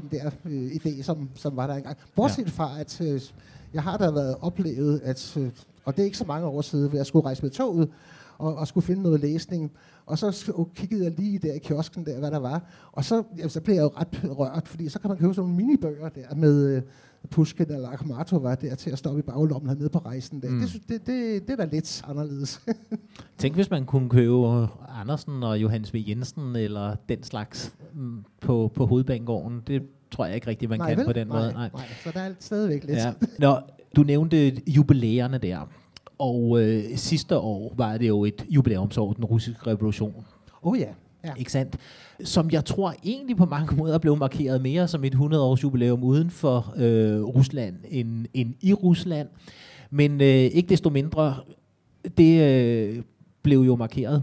[0.00, 1.96] den der øh, idé, som, som var der engang.
[2.16, 2.50] Bortset ja.
[2.50, 3.20] fra, at øh,
[3.74, 5.48] jeg har da været oplevet, at øh,
[5.86, 7.88] og det er ikke så mange år siden, hvor jeg skulle rejse med toget,
[8.38, 9.72] og, og skulle finde noget læsning.
[10.06, 12.64] Og så kiggede jeg lige der i kiosken der, hvad der var.
[12.92, 15.50] Og så, ja, så blev jeg jo ret rørt, fordi så kan man købe sådan
[15.50, 16.82] nogle minibøger der med uh,
[17.30, 20.50] Pushkin eller Akhmatova der til at stoppe i baglommen hernede på rejsen der.
[20.50, 20.60] Mm.
[20.60, 22.60] Det, det, det, det er da lidt anderledes.
[23.38, 26.04] Tænk, hvis man kunne købe Andersen og Johannes V.
[26.08, 29.62] Jensen eller den slags mm, på, på hovedbanegården.
[29.66, 29.82] Det
[30.16, 31.06] tror jeg ikke rigtigt, man nej, kan vel?
[31.06, 31.52] på den nej, måde.
[31.52, 31.70] Nej.
[31.74, 32.98] nej, så der er stadigvæk lidt.
[32.98, 33.12] Ja.
[33.38, 33.58] Nå,
[33.96, 35.68] du nævnte jubilæerne der.
[36.18, 40.24] Og øh, sidste år var det jo et jubilæumsår, den russiske revolution.
[40.62, 40.88] Oh ja.
[41.24, 41.32] Ja.
[41.38, 41.76] Ikke sandt?
[42.24, 46.30] Som jeg tror egentlig på mange måder blev markeret mere som et 100-års jubilæum uden
[46.30, 49.28] for øh, Rusland end, end i Rusland.
[49.90, 51.36] Men øh, ikke desto mindre,
[52.18, 53.02] det øh,
[53.42, 54.22] blev jo markeret.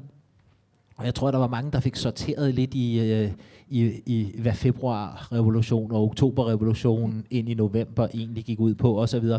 [0.98, 3.32] Og jeg tror, der var mange, der fik sorteret lidt i, øh,
[3.74, 9.30] i, i hvad februar-revolution og oktoberrevolutionen ind i november egentlig gik ud på osv.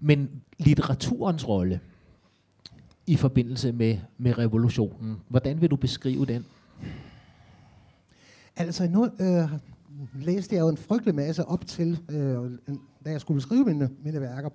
[0.00, 1.80] Men litteraturens rolle
[3.06, 6.44] i forbindelse med, med revolutionen, hvordan vil du beskrive den?
[8.56, 9.48] Altså nu øh,
[10.14, 12.50] læste jeg jo en frygtelig masse op til, øh,
[13.04, 14.48] da jeg skulle skrive mine, mine værker.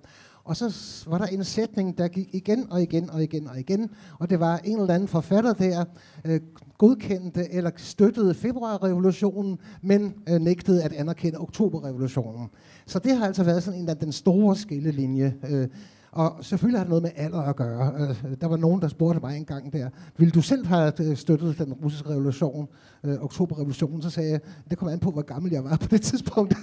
[0.44, 0.74] Og så
[1.06, 3.90] var der en sætning, der gik igen og igen og igen og igen.
[4.18, 5.84] Og det var en eller anden forfatter der,
[6.24, 6.40] øh,
[6.78, 12.48] godkendte eller støttede februarrevolutionen, men øh, nægtede at anerkende oktoberrevolutionen.
[12.86, 15.34] Så det har altså været sådan en af den store skillelinje.
[15.50, 15.68] Øh,
[16.12, 17.92] og selvfølgelig har det noget med alder at gøre.
[17.98, 21.58] Øh, der var nogen, der spurgte mig engang der, vil du selv have øh, støttet
[21.58, 22.68] den russiske revolution,
[23.04, 24.02] øh, oktoberrevolutionen?
[24.02, 26.54] Så sagde jeg, det kommer an på, hvor gammel jeg var på det tidspunkt.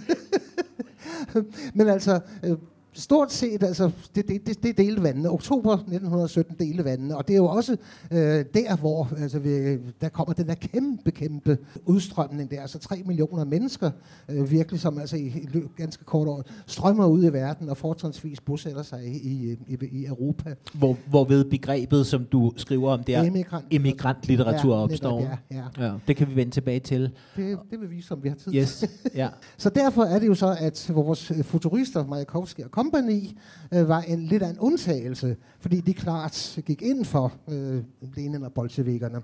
[1.75, 2.57] Men altså, øh,
[2.95, 5.29] stort set, altså, det, det, det, det delte vandene.
[5.31, 7.77] Oktober 1917 delte vandene, og det er jo også
[8.11, 8.17] øh,
[8.53, 12.61] der, hvor altså, vi, der kommer den der kæmpe, kæmpe udstrømning der.
[12.61, 13.91] Altså 3 millioner mennesker,
[14.29, 18.41] øh, virkelig, som altså i, i ganske kort år strømmer ud i verden og fortrinsvis
[18.41, 20.55] bosætter sig i, i, i Europa.
[20.73, 23.65] Hvor, hvor ved begrebet, som du skriver om, det er Emigrant.
[23.71, 25.21] emigrantlitteratur ja, opstår.
[25.21, 25.37] Ja,
[25.79, 25.85] ja.
[25.85, 27.11] Ja, det kan vi vende tilbage til.
[27.35, 28.85] Det, det vil vi, som vi har tid yes.
[29.15, 29.29] ja.
[29.57, 33.27] Så derfor er det jo så, at vores futurister, Majakovsky og Company
[33.73, 37.83] øh, var en lidt af en undtagelse, fordi de klart gik ind for øh,
[38.15, 39.21] Lenin og bolsjevikerne.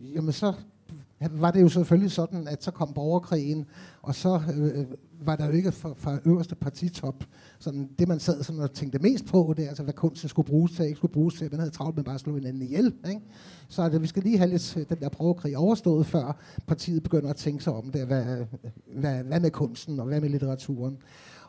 [0.00, 0.52] Jamen så
[1.30, 3.66] var det jo selvfølgelig sådan, at så kom borgerkrigen,
[4.02, 4.86] og så øh,
[5.20, 7.24] var der jo ikke fra, fra øverste partitop
[7.58, 10.46] sådan det, man sad sådan og tænkte mest på, det er altså, hvad kunsten skulle
[10.46, 11.48] bruges til, ikke skulle bruges til.
[11.50, 12.94] Man havde travlt med bare at slå hinanden ihjel.
[13.08, 13.20] Ikke?
[13.68, 17.30] Så at, vi skal lige have lidt øh, den der borgerkrig overstået, før partiet begynder
[17.30, 18.06] at tænke sig om det.
[18.06, 18.24] Hvad,
[18.96, 20.98] hvad, hvad med kunsten, og hvad med litteraturen?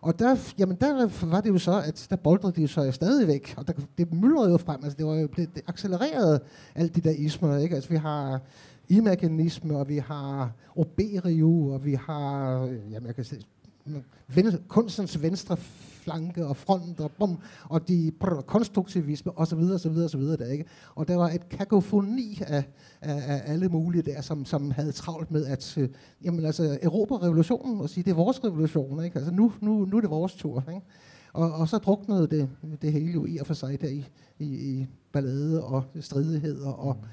[0.02, 3.54] Og der, jamen der var det jo så, at der boldrede de jo så stadigvæk,
[3.58, 6.39] og der, det myldrede jo frem, altså det var jo det, det accelererede
[6.76, 7.76] alt de der ismer, ikke?
[7.76, 8.41] Altså vi har
[8.89, 13.45] imaginisme, og vi har Oberiu, og vi har, øh, jamen jeg kan se,
[14.68, 15.58] kunstens venstre
[16.08, 20.18] flanke og front og bum, og de brr, konstruktivisme og så videre, så videre, så
[20.18, 20.66] videre der, ikke?
[20.95, 22.64] Og der var et kakofoni af,
[23.01, 25.89] af, af alle mulige der, som, som havde travlt med at, øh,
[26.24, 29.16] jamen altså, Europa revolutionen og sige, det er vores revolution, ikke?
[29.16, 30.82] Altså nu, nu, nu er det vores tur, ikke?
[31.34, 32.49] Og, og så druknede det,
[32.82, 34.05] det hele jo i og for sig der i,
[34.39, 37.08] i, i ballade og stridigheder og, mm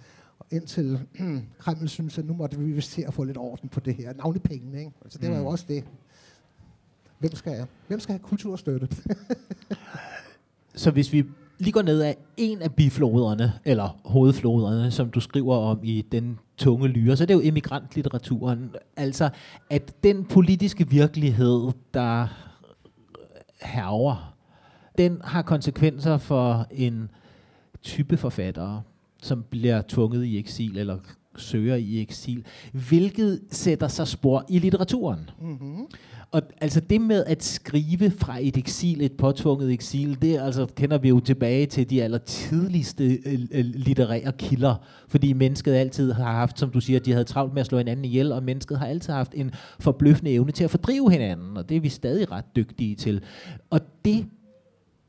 [0.51, 1.01] indtil
[1.63, 4.13] Kreml synes, at nu måtte vi vist til at få lidt orden på det her.
[4.45, 4.93] Pengene, ikke?
[5.03, 5.49] Altså, det var jo mm.
[5.49, 5.85] også det.
[7.25, 8.89] Hvem skal, hvem skal have kulturstøtte?
[10.75, 11.25] Så hvis vi
[11.59, 16.39] lige går ned af en af bifloderne, eller hovedfloderne, som du skriver om i den
[16.57, 18.71] tunge lyre, så det er jo emigrantlitteraturen.
[18.97, 19.31] Altså,
[19.71, 22.27] at den politiske virkelighed, der
[23.63, 24.35] herver,
[24.99, 27.11] den har konsekvenser for en
[27.83, 28.83] type forfattere,
[29.23, 30.99] som bliver tvunget i eksil eller
[31.37, 35.31] søger i eksil, hvilket sætter sig spor i litteraturen.
[35.41, 35.87] Mm-hmm.
[36.35, 40.99] Og altså det med at skrive fra et eksil, et påtvunget eksil, det altså, kender
[40.99, 44.75] vi jo tilbage til de allertidligste øh, øh, litterære kilder,
[45.09, 48.05] fordi mennesket altid har haft, som du siger, de havde travlt med at slå hinanden
[48.05, 51.77] ihjel, og mennesket har altid haft en forbløffende evne til at fordrive hinanden, og det
[51.77, 53.23] er vi stadig ret dygtige til.
[53.71, 54.27] Og det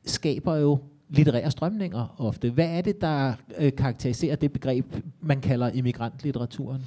[0.04, 2.50] skaber jo litterære strømninger ofte.
[2.50, 4.86] Hvad er det, der øh, karakteriserer det begreb,
[5.20, 6.82] man kalder immigrantlitteraturen?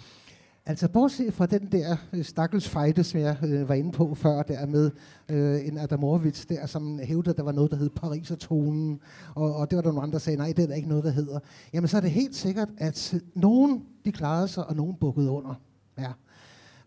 [0.70, 4.44] Altså bortset fra den der øh, stakkels fejde, som jeg øh, var inde på før,
[4.44, 4.92] der med
[5.30, 9.00] øh, en Adamovic der, som hævdede, at der var noget, der hed Parisertonen,
[9.36, 11.04] og, og det var der nogle andre, der sagde, nej, det er der ikke noget,
[11.04, 11.40] der hedder.
[11.74, 15.30] Jamen så er det helt sikkert, at øh, nogen de klarede sig, og nogen bukkede
[15.30, 15.62] under.
[16.00, 16.12] Ja.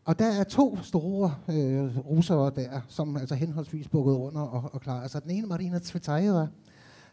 [0.05, 4.81] Og der er to store øh, russere der, som altså henholdsvis bukkede under og, og
[4.81, 5.23] klarede sig.
[5.23, 6.47] Den ene, Marina Tsvetaeva,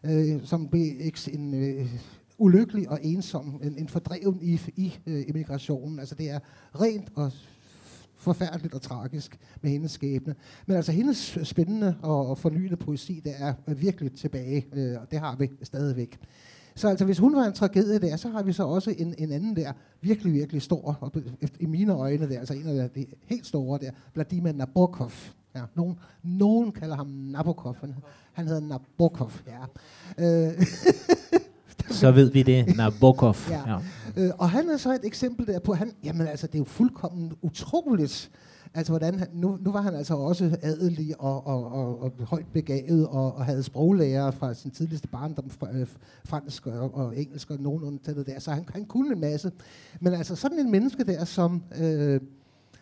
[0.04, 0.82] øh, som blev
[1.32, 1.86] en øh,
[2.40, 5.98] ulykkelig og ensom, en, en fordreven i, i øh, immigrationen.
[5.98, 6.38] Altså det er
[6.74, 7.32] rent og
[8.16, 10.34] forfærdeligt og tragisk med hendes skæbne.
[10.66, 15.10] Men altså hendes spændende og, og fornyende poesi, det er øh, virkelig tilbage, øh, og
[15.10, 16.18] det har vi stadigvæk.
[16.74, 19.32] Så altså, hvis hun var en tragedie der, så har vi så også en, en
[19.32, 21.12] anden der, virkelig, virkelig stor, og
[21.60, 25.12] i mine øjne der, altså en af de helt store der, Vladimir Nabokov.
[25.54, 27.76] Ja, nogen, nogen kalder ham Nabokov.
[27.80, 27.94] Han,
[28.32, 29.64] han hedder Nabokov, ja.
[30.18, 30.62] Øh,
[31.90, 33.36] så ved vi det, Nabokov.
[33.50, 33.62] ja.
[33.66, 33.78] ja.
[34.16, 36.64] Øh, og han er så et eksempel der på, han, jamen altså, det er jo
[36.64, 38.30] fuldkommen utroligt,
[38.74, 42.46] Altså, hvordan han, nu, nu var han altså også adelig og, og, og, og højt
[42.52, 45.86] begavet og, og havde sproglærer fra sin tidligste barndom, fra, øh,
[46.24, 49.52] fransk og, og engelsk og nogenlunde til det der, så han, han kunne en masse.
[50.00, 52.20] Men altså sådan en menneske der, som øh,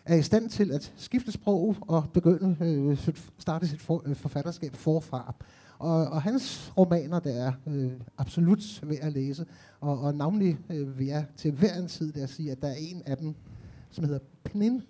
[0.05, 4.75] er i stand til at skifte sprog og begynde øh, starte sit for, øh, forfatterskab
[4.75, 5.33] forfra.
[5.79, 9.45] Og, og hans romaner, der er øh, absolut ved at læse,
[9.81, 12.75] og, og navnlig øh, vil jeg til hver en tid der sige, at der er
[12.79, 13.35] en af dem,
[13.89, 14.81] som hedder Pnin,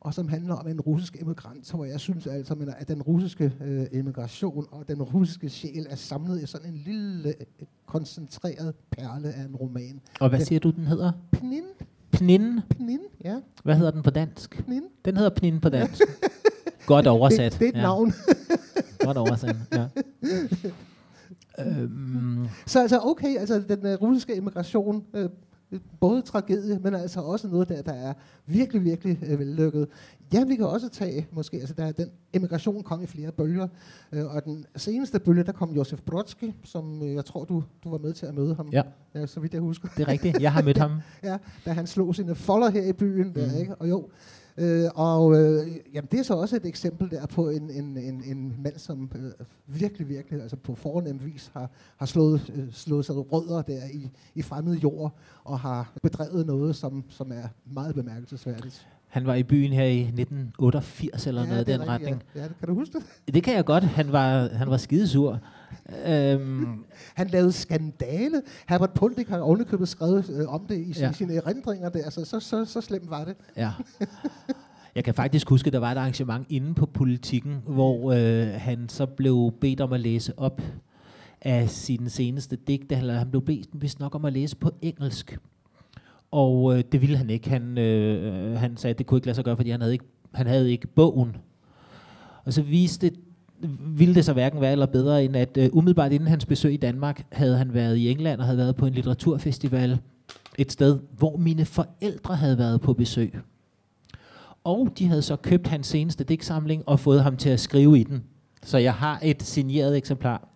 [0.00, 3.86] og som handler om en russisk emigrant, hvor jeg synes altså, at den russiske øh,
[3.92, 9.42] emigration og den russiske sjæl er samlet i sådan en lille øh, koncentreret perle af
[9.44, 10.00] en roman.
[10.20, 11.12] Og hvad siger du, den hedder?
[11.32, 11.64] Pnin.
[12.12, 12.60] Pnin?
[12.70, 13.40] Pnin, ja.
[13.64, 14.64] Hvad hedder den på dansk?
[14.64, 14.82] Pnin.
[15.04, 16.02] Den hedder Pnin på dansk.
[16.86, 17.52] Godt oversat.
[17.52, 17.82] Det, det er et ja.
[17.82, 18.12] navn.
[19.04, 19.86] Godt oversat, ja.
[21.64, 22.48] øhm.
[22.66, 27.68] Så altså okay, altså den uh, russiske immigration, uh, både tragedie, men altså også noget
[27.68, 28.12] der, der er
[28.46, 29.88] virkelig, virkelig uh, vellykket.
[30.32, 33.68] Ja, vi kan også tage, måske, altså der, den immigration kom i flere bølger,
[34.12, 37.90] uh, og den seneste bølge, der kom Josef Brodsky, som uh, jeg tror, du, du
[37.90, 38.82] var med til at møde ham, ja.
[39.14, 39.26] ja.
[39.26, 39.88] så vidt jeg husker.
[39.96, 40.92] Det er rigtigt, jeg har mødt ham.
[41.22, 43.34] ja, da han slog sine folder her i byen, mm.
[43.34, 43.74] der, ikke?
[43.74, 44.08] og jo,
[44.56, 48.22] Øh, og øh, jamen, det er så også et eksempel der på en, en, en,
[48.24, 53.04] en mand, som øh, virkelig, virkelig altså på fornem vis har, har slået, øh, slået
[53.04, 57.94] sig rødder der i, i fremmede jord, og har bedrevet noget, som, som er meget
[57.94, 58.86] bemærkelsesværdigt.
[59.08, 62.22] Han var i byen her i 1988 eller ja, noget i den retning.
[62.34, 62.42] Ja.
[62.42, 63.34] ja, kan du huske det?
[63.34, 63.84] Det kan jeg godt.
[63.84, 65.40] Han var, han var skidesur.
[66.06, 66.84] Øhm.
[67.14, 68.42] Han lavede skandale.
[68.68, 71.10] Herbert Pundik har ovenikøbet skrevet øh, om det i, ja.
[71.10, 71.88] i sine erindringer.
[71.88, 72.04] Der.
[72.04, 73.36] Altså, så, så, så slemt var det.
[73.56, 73.70] Ja.
[74.94, 78.88] Jeg kan faktisk huske, at der var et arrangement inde på politikken, hvor øh, han
[78.88, 80.62] så blev bedt om at læse op
[81.40, 85.38] af sin seneste digte, eller han blev bedt vist nok om at læse på engelsk.
[86.30, 87.50] og øh, det ville han ikke.
[87.50, 90.04] Han, øh, han sagde, at det kunne ikke lade sig gøre, fordi han havde ikke,
[90.34, 91.36] han havde ikke bogen.
[92.44, 93.10] Og så viste
[93.80, 96.76] ville det så hverken være eller bedre, end at øh, umiddelbart inden hans besøg i
[96.76, 99.98] Danmark, havde han været i England og havde været på en litteraturfestival
[100.58, 103.34] et sted, hvor mine forældre havde været på besøg.
[104.64, 108.02] Og de havde så købt hans seneste digtsamling og fået ham til at skrive i
[108.02, 108.24] den.
[108.62, 110.48] Så jeg har et signeret eksemplar.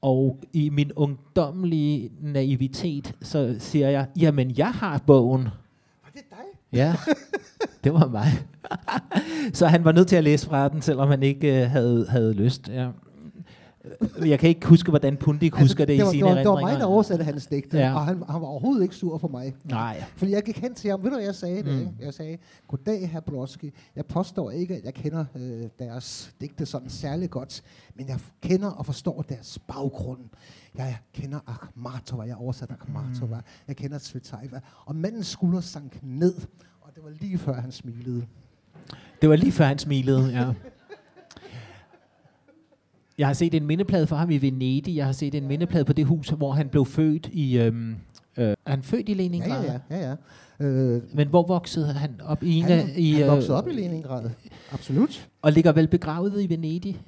[0.00, 5.42] Og i min ungdommelige naivitet, så siger jeg, jamen jeg har bogen.
[5.42, 6.55] Var det dig?
[6.72, 6.94] Ja,
[7.84, 8.28] det var mig.
[9.58, 12.32] så han var nødt til at læse fra den, selvom han ikke øh, havde, havde
[12.32, 12.68] lyst.
[12.68, 12.88] Ja.
[14.26, 16.38] Jeg kan ikke huske, hvordan Pundik altså, husker det, det var, i sine det var,
[16.42, 17.94] det var mig, der oversatte hans digte, Ja.
[17.94, 19.54] og han, han var overhovedet ikke sur på mig.
[19.64, 20.04] Nej.
[20.16, 21.64] Fordi jeg gik hen til ham, ved du jeg sagde det?
[21.72, 21.78] Mm.
[21.80, 21.92] ikke?
[22.00, 26.90] Jeg sagde, goddag herr Blodski, jeg påstår ikke, at jeg kender øh, deres digte sådan
[26.90, 27.62] særlig godt,
[27.94, 30.20] men jeg kender og forstår deres baggrund.
[30.78, 36.34] Jeg kender Akhmatova, jeg oversat Akhmatova, jeg kender Tsvetaeva, og mandens skulder sank ned,
[36.80, 38.26] og det var lige før han smilede.
[39.22, 40.52] Det var lige før han smilede, ja.
[43.18, 44.96] Jeg har set en mindeplade for ham i Venedig.
[44.96, 47.58] Jeg har set en mindeplade på det hus, hvor han blev født i...
[47.58, 47.90] Øhm,
[48.36, 49.64] øh, er han født i Ja, Leningrad?
[49.64, 49.96] ja, ja.
[49.96, 50.16] ja,
[50.60, 50.66] ja.
[50.66, 52.94] Øh, Men hvor voksede han op i han, af...
[52.96, 54.30] I, han øh, voksede op i Leningrad.
[54.72, 55.28] Absolut.
[55.42, 57.00] Og ligger vel begravet i Venedig,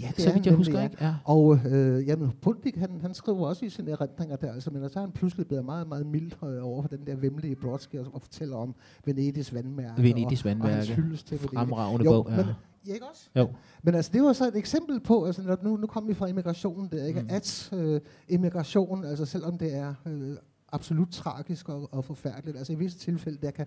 [0.00, 1.04] Ja, så er vidt jeg husker, nemlig, ikke?
[1.04, 1.14] Ja.
[1.24, 4.98] Og øh, jamen, Pundik, han, han skriver også i sine erindringer der, altså, men så
[4.98, 8.06] er han pludselig blevet meget, meget mild øh, over for den der vemmelige Brodsky, og,
[8.12, 10.02] og fortæller om Venedigs vandmærke.
[10.02, 10.74] Venedigs og, og vandmærke.
[10.74, 11.58] hans hyldest til Venedig.
[11.58, 12.36] Fremragende jo, bog, ja.
[12.36, 12.46] Men,
[12.88, 13.28] ja, ikke også?
[13.36, 13.48] Jo.
[13.82, 16.26] Men altså, det var så et eksempel på, altså, når nu, nu kom vi fra
[16.26, 17.20] immigrationen der, ikke?
[17.22, 17.28] Mm.
[17.30, 20.36] At øh, immigration, altså selvom det er øh,
[20.72, 23.66] absolut tragisk og, og forfærdeligt, altså i visse tilfælde, der kan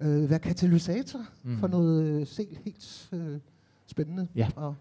[0.00, 1.50] øh, være katalysator Mm.
[1.50, 1.58] mm.
[1.58, 3.38] for noget øh, selv helt øh,
[3.86, 4.48] spændende Ja.
[4.56, 4.74] og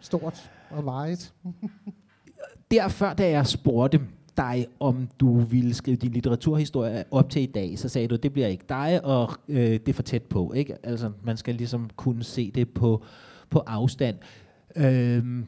[0.00, 1.34] stort og vejet.
[2.70, 4.00] Derfor, da jeg spurgte
[4.38, 8.32] dig, om du ville skrive din litteraturhistorie op til i dag, så sagde du, det
[8.32, 10.52] bliver ikke dig, og øh, det er for tæt på.
[10.52, 10.76] Ikke?
[10.82, 13.02] Altså, man skal ligesom kunne se det på,
[13.50, 14.16] på afstand.
[14.76, 15.46] Øhm,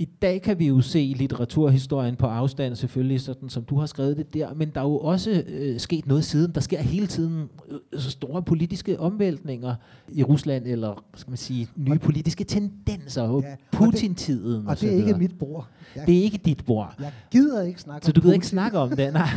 [0.00, 4.16] i dag kan vi jo se litteraturhistorien på afstand, selvfølgelig sådan som du har skrevet
[4.16, 6.52] det der, men der er jo også øh, sket noget siden.
[6.54, 9.74] Der sker hele tiden øh, så store politiske omvæltninger
[10.12, 14.86] i Rusland, eller skal man sige, nye politiske tendenser, ja, og det- Putin-tiden Og så
[14.86, 15.66] det er ikke mit bord.
[15.96, 16.94] Jeg, Det er ikke dit bord.
[17.00, 19.12] jeg gider ikke snakke Så du gider ikke snakke om det?
[19.12, 19.28] Nej.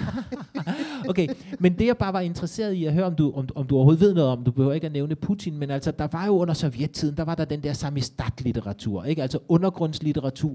[1.09, 1.27] okay,
[1.59, 4.01] men det jeg bare var interesseret i at høre, om du, om, om du overhovedet
[4.01, 6.53] ved noget om, du behøver ikke at nævne Putin, men altså, der var jo under
[6.53, 9.21] sovjettiden, der var der den der samistat-litteratur, ikke?
[9.21, 9.39] Altså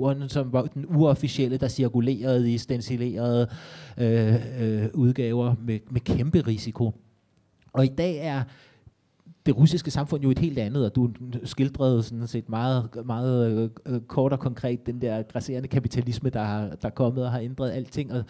[0.01, 3.49] undergrundslitteraturen, som var den uofficielle, der cirkulerede i stencilerede
[3.99, 6.93] øh, øh, udgaver med, med kæmpe risiko.
[7.73, 8.43] Og i dag er
[9.47, 11.11] det russiske samfund jo et helt andet, og du
[11.45, 16.61] skildrede sådan set meget, meget øh, kort og konkret den der grasserende kapitalisme, der, har,
[16.61, 18.25] der er kommet og har ændret alting, og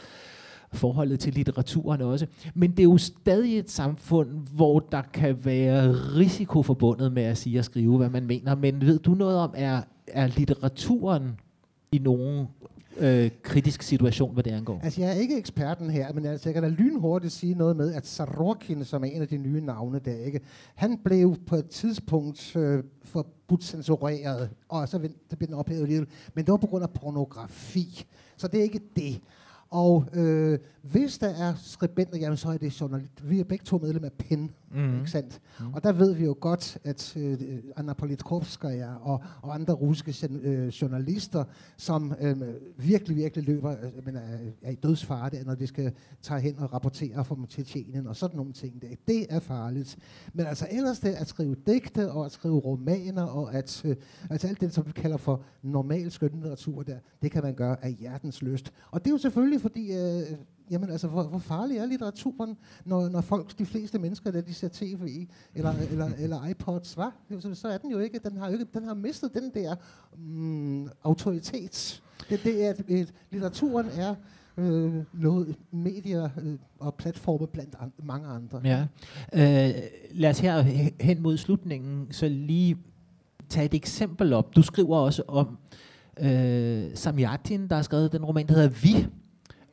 [0.73, 2.27] forholdet til litteraturen også.
[2.55, 7.39] Men det er jo stadig et samfund, hvor der kan være risiko forbundet med at
[7.39, 8.55] sige og skrive, hvad man mener.
[8.55, 11.41] Men ved du noget om, er, er litteraturen
[11.93, 12.47] i nogen
[12.99, 14.81] øh, kritisk situation, hvad det angår?
[14.83, 17.95] Altså, jeg er ikke eksperten her, men altså, jeg kan da lynhurtigt sige noget med,
[17.95, 20.41] at Sarokin, som er en af de nye navne der, ikke,
[20.75, 25.81] han blev på et tidspunkt øh, forbudt censureret, og så så det blev den ophævet
[25.81, 26.09] alligevel.
[26.35, 28.05] Men det var på grund af pornografi,
[28.37, 29.21] så det er ikke det.
[29.71, 33.31] Og øh, hvis der er skribenter, jamen så er det journalist.
[33.31, 34.99] Vi er begge to medlem af PEN, mm.
[34.99, 35.41] ikke sandt?
[35.61, 35.75] Mm.
[35.75, 37.39] Og der ved vi jo godt, at øh,
[37.77, 41.45] Anna Politkovskaya og, og andre russiske øh, journalister,
[41.77, 42.37] som øh,
[42.77, 45.93] virkelig, virkelig løber, øh, men er, er i dødsfare der, når de skal
[46.23, 48.89] tage hen og rapportere fra Tjetjenien og sådan nogle ting der.
[49.09, 49.97] Det er farligt.
[50.33, 53.97] Men altså ellers det at skrive digte og at skrive romaner og at øh,
[54.31, 57.93] altså alt det, som vi kalder for normal skønlitteratur der, det kan man gøre af
[57.93, 58.73] hjertens lyst.
[58.91, 60.23] Og det er jo selvfølgelig fordi, øh,
[60.71, 64.55] jamen altså, hvor, hvor farlig er litteraturen, når, når folk, de fleste mennesker, der de
[64.55, 67.11] ser tv eller, eller, eller iPods, hva?
[67.41, 69.75] Så, så er den jo ikke, den har ikke, den har mistet den der
[70.19, 72.03] mm, autoritet.
[72.31, 74.15] Det, det er, et, litteraturen er
[74.57, 78.61] øh, noget medier øh, og platforme blandt an, mange andre.
[78.65, 78.87] Ja.
[79.33, 79.75] Øh,
[80.11, 82.77] lad os her he- hen mod slutningen så lige
[83.49, 84.57] tage et eksempel op.
[84.57, 85.59] Du skriver også om
[86.21, 89.07] øh, Samyatin, der har skrevet den roman, der hedder Vi.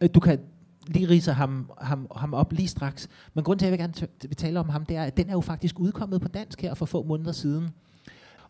[0.03, 0.39] Øh, Du kan
[0.87, 3.09] lige rise ham, ham, ham op lige straks.
[3.33, 5.29] Men grunden til, at jeg vil gerne vil tale om ham, det er, at den
[5.29, 7.69] er jo faktisk udkommet på dansk her for få måneder siden.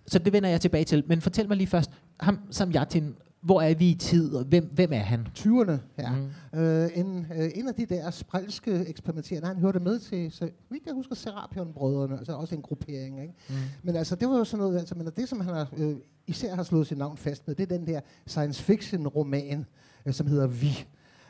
[0.07, 1.03] Så det vender jeg tilbage til.
[1.07, 4.93] Men fortæl mig lige først, ham Samyatin, hvor er vi i tid, og hvem, hvem
[4.93, 5.27] er han?
[5.39, 6.11] 20'erne, ja.
[6.53, 6.59] Mm.
[6.59, 10.85] Øh, en, øh, en af de der sprælske eksperimenterende, han hørte med til, så vidt
[10.85, 13.33] jeg husker, Serapion-brødrene, altså også en gruppering, ikke?
[13.49, 13.55] Mm.
[13.83, 15.95] Men altså, det var jo sådan noget, altså, men det som han har, øh,
[16.27, 19.65] især har slået sit navn fast med, det er den der science fiction roman,
[20.05, 20.85] øh, som hedder Vi.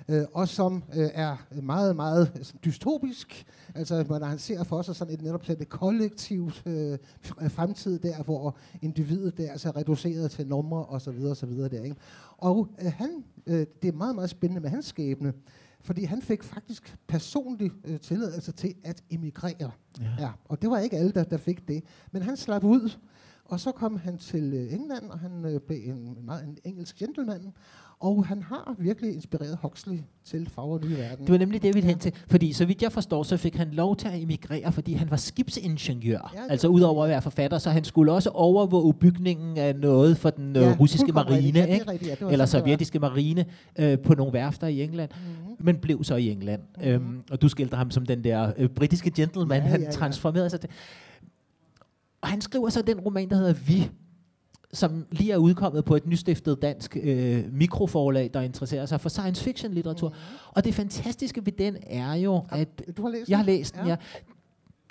[0.09, 3.45] Øh, og som øh, er meget, meget dystopisk.
[3.75, 6.97] Altså, når han ser for sig sådan et netop sådan et kollektivt øh,
[7.49, 11.45] fremtid der, hvor individet der er altså reduceret til numre og så videre og så
[11.45, 11.95] videre der, ikke?
[12.37, 15.33] Og øh, han, øh, det er meget, meget spændende med hans skæbne,
[15.81, 19.71] fordi han fik faktisk personlig øh, tilladelse til at emigrere.
[19.99, 20.11] Ja.
[20.19, 20.31] ja.
[20.45, 21.83] Og det var ikke alle, der, der fik det.
[22.11, 22.97] Men han slap ud,
[23.45, 26.97] og så kom han til øh, England, og han øh, blev en, meget en engelsk
[26.97, 27.53] gentleman.
[28.03, 31.25] Og han har virkelig inspireret Huxley til Farver Nye Verden.
[31.25, 32.13] Det var nemlig det, vi hen til.
[32.27, 35.17] Fordi så vidt jeg forstår, så fik han lov til at emigrere, fordi han var
[35.17, 36.33] skibsingeniør.
[36.35, 40.29] Ja, altså udover at være forfatter, så han skulle også overvåge bygningen af noget for
[40.29, 41.91] den ja, russiske marine, ja, ikke?
[41.91, 43.45] Rigtigt, ja, eller sovjetiske marine,
[43.79, 45.09] øh, på nogle værfter i England.
[45.15, 45.55] Mm-hmm.
[45.59, 46.61] Men blev så i England.
[46.77, 46.91] Mm-hmm.
[46.91, 49.91] Øhm, og du skildrer ham som den der øh, britiske gentleman, ja, han ja, ja.
[49.91, 50.69] transformerede sig til.
[52.21, 53.89] Og han skriver så den roman, der hedder Vi,
[54.73, 59.43] som lige er udkommet på et nystiftet dansk øh, mikroforlag, der interesserer sig for science
[59.43, 60.09] fiction litteratur.
[60.09, 60.15] Mm.
[60.49, 62.81] Og det fantastiske ved den er jo, at...
[62.97, 63.89] Du har læst Jeg har læst den, ja.
[63.89, 63.95] ja.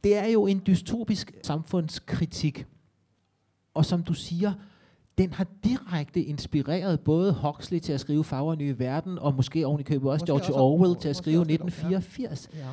[0.04, 2.66] Det er jo en dystopisk samfundskritik.
[3.74, 4.52] Og som du siger,
[5.18, 9.80] den har direkte inspireret både Huxley til at skrive Farver Nye Verden, og måske oven
[9.80, 12.48] i købet også måske George også, Orwell til at skrive 1984.
[12.54, 12.58] Ja.
[12.58, 12.64] Ja.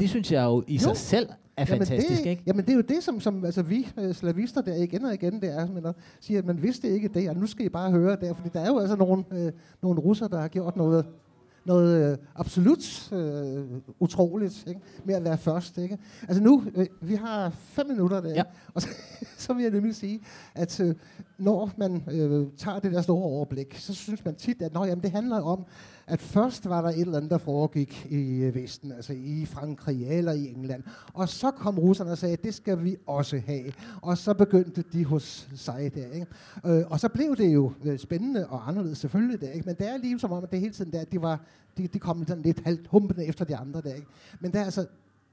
[0.00, 0.80] Det synes jeg jo i jo.
[0.80, 2.42] sig selv er jamen fantastisk, det, ikke?
[2.46, 5.40] Jamen det er jo det, som, som altså vi uh, slavister der igen og igen,
[5.40, 7.90] det er, men at siger, at man vidste ikke det, og nu skal I bare
[7.90, 9.50] høre det, fordi der er jo altså nogle, uh,
[9.82, 11.04] nogle russer, der har gjort noget
[11.64, 13.64] noget øh, absolut øh,
[13.98, 14.80] utroligt ikke?
[15.04, 15.78] med at være først.
[15.78, 15.98] Ikke?
[16.28, 18.42] Altså nu, øh, vi har fem minutter der, ja.
[18.74, 18.88] og så,
[19.36, 20.20] så vil jeg nemlig sige,
[20.54, 20.94] at øh,
[21.38, 25.02] når man øh, tager det der store overblik, så synes man tit, at nå, jamen,
[25.02, 25.64] det handler om,
[26.10, 30.18] at først var der et eller andet, der foregik i øh, Vesten, altså i Frankrig
[30.18, 30.82] eller i England,
[31.14, 35.04] og så kom russerne og sagde, det skal vi også have, og så begyndte de
[35.04, 36.06] hos sig der.
[36.06, 36.26] Ikke?
[36.66, 39.66] Øh, og så blev det jo øh, spændende og anderledes selvfølgelig der, ikke?
[39.66, 41.40] men det er lige som om, at det hele tiden der, de, var,
[41.78, 43.94] de, de kom sådan lidt halvt humpende efter de andre der.
[43.94, 44.08] Ikke?
[44.40, 44.86] Men der er altså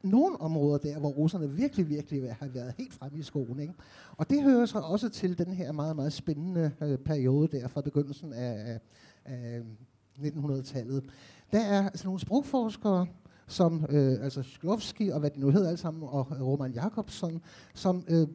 [0.04, 3.60] nogle områder der, hvor russerne virkelig, virkelig har været helt fremme i skolen.
[3.60, 3.74] Ikke?
[4.18, 7.82] Og det hører så også til den her meget, meget spændende øh, periode der fra
[7.82, 8.80] begyndelsen af, af,
[9.26, 9.62] af
[10.20, 11.04] 1900-tallet.
[11.52, 13.08] Der er altså nogle sprogforskere,
[13.48, 17.42] som øh, altså Sklovski og hvad de nu hedder alle sammen, og Roman Jakobsson,
[17.74, 18.28] som øh,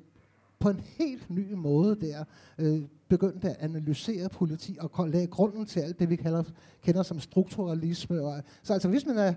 [0.58, 2.24] på en helt ny måde der
[2.58, 6.42] øh, begyndte at analysere politi og lagde grunden til alt det, vi kalder,
[6.82, 8.22] kender som strukturalisme.
[8.22, 9.34] Og, så altså hvis man er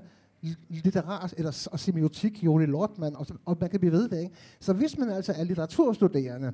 [0.69, 4.35] litterat eller og semiotik, Joni Lortmann, og, og man kan blive ved det, ikke?
[4.59, 6.53] Så hvis man altså er litteraturstuderende,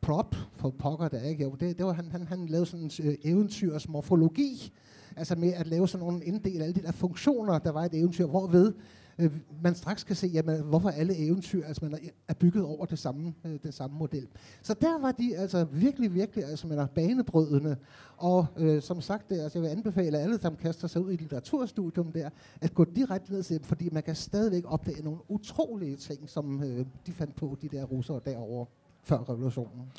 [0.00, 1.42] prop for pokker der, ikke?
[1.42, 4.72] Jo, det, det var, han, han, han lavede sådan en øh, eventyrs morfologi,
[5.16, 7.94] altså med at lave sådan nogle inddel alle de der funktioner, der var i et
[7.94, 8.72] eventyr, hvorved
[9.18, 9.32] øh,
[9.62, 11.98] man straks kan se, jamen, hvorfor alle eventyr altså, man
[12.28, 14.28] er bygget over det samme, øh, det samme model.
[14.62, 17.76] Så der var de altså virkelig, virkelig altså, man er banebrydende.
[18.16, 21.16] Og øh, som sagt, det, altså, jeg vil anbefale alle, der kaster sig ud i
[21.16, 25.96] litteraturstudium der, at gå direkte ned til dem, fordi man kan stadigvæk opdage nogle utrolige
[25.96, 28.66] ting, som øh, de fandt på, de der russere derovre
[29.02, 29.92] før revolutionen.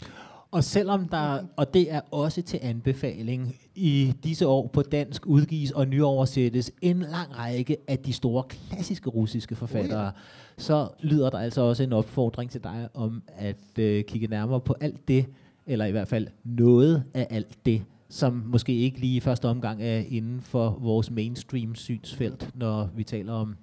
[0.53, 5.71] Og selvom der, og det er også til anbefaling, i disse år på dansk udgives
[5.71, 10.21] og nyoversættes en lang række af de store klassiske russiske forfattere, oh ja.
[10.57, 14.75] så lyder der altså også en opfordring til dig om at øh, kigge nærmere på
[14.81, 15.25] alt det,
[15.65, 19.83] eller i hvert fald noget af alt det, som måske ikke lige i første omgang
[19.83, 23.55] er inden for vores mainstream synsfelt, når vi taler om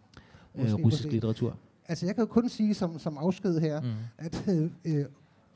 [0.55, 1.57] øh, russisk litteratur.
[1.89, 3.89] Altså jeg kan jo kun sige som, som afsked her, mm.
[4.19, 5.05] at øh, øh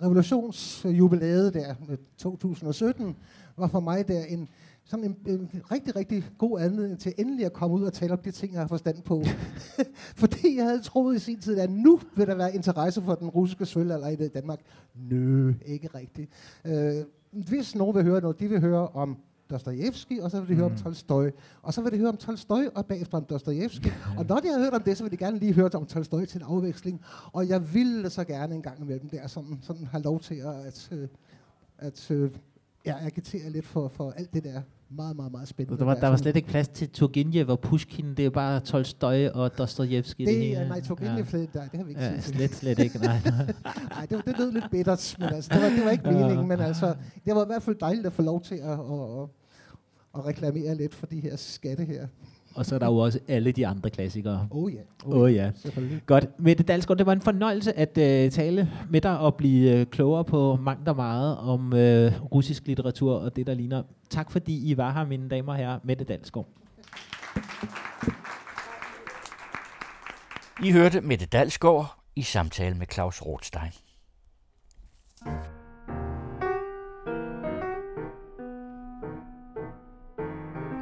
[0.03, 3.17] revolutionsjubilæet der, øh, 2017,
[3.57, 4.49] var for mig der en,
[4.85, 8.19] sådan en, en rigtig, rigtig god anledning til endelig at komme ud og tale om
[8.19, 9.23] de ting, jeg har forstand på.
[10.23, 13.29] Fordi jeg havde troet i sin tid, at nu vil der være interesse for den
[13.29, 14.61] russiske sølvalder i Danmark.
[14.95, 16.31] Nø, ikke rigtigt.
[16.65, 19.17] Øh, hvis nogen vil høre noget, de vil høre om
[19.51, 20.59] Dostojevski, og så vil de mm.
[20.59, 20.79] høre om mm.
[20.79, 21.31] Tolstoy.
[21.63, 23.89] Og så vil de høre om Tolstoy, og bagefter om Dostojevski.
[24.19, 26.25] og når de har hørt om det, så vil de gerne lige høre om Tolstoy
[26.25, 27.01] til en afveksling.
[27.33, 30.67] Og jeg ville så gerne en gang imellem der sådan, sådan have lov til at,
[30.67, 31.09] at, øh,
[31.79, 32.31] at, at øh,
[32.87, 34.63] ja, agitere lidt for, for alt det der
[34.97, 35.79] meget, meget, meget spændende.
[35.79, 39.29] Der var, der var slet ikke plads til Turgenev og Pushkin, det er bare Tolstoy
[39.29, 40.25] og Dostojevski.
[40.25, 41.31] Det, det nej, Turgenev, ja.
[41.31, 42.35] slet, nej, det har vi ikke ja, set.
[42.35, 43.21] Slet, slet ikke, nej.
[43.91, 46.61] nej, det, det lød lidt bittert, men altså, det, var, det var ikke meningen, men
[46.61, 49.29] altså, det var i hvert fald dejligt at få lov til at, at, at,
[50.15, 52.07] at reklamere lidt for de her skatte her.
[52.55, 54.49] Og så er der jo også alle de andre klassikere.
[54.51, 54.81] Oh ja.
[55.05, 55.51] Oh, oh ja.
[56.07, 56.27] Godt.
[56.39, 60.25] Mette Dalsgaard, det var en fornøjelse at uh, tale med dig og blive uh, klogere
[60.25, 63.83] på mangt og meget om uh, russisk litteratur og det, der ligner.
[64.11, 65.79] Tak fordi I var her, mine damer og herrer.
[65.83, 66.49] Mette Dalsgaard.
[70.63, 73.73] I hørte Mette Dalsgaard i samtale med Claus Rothstein.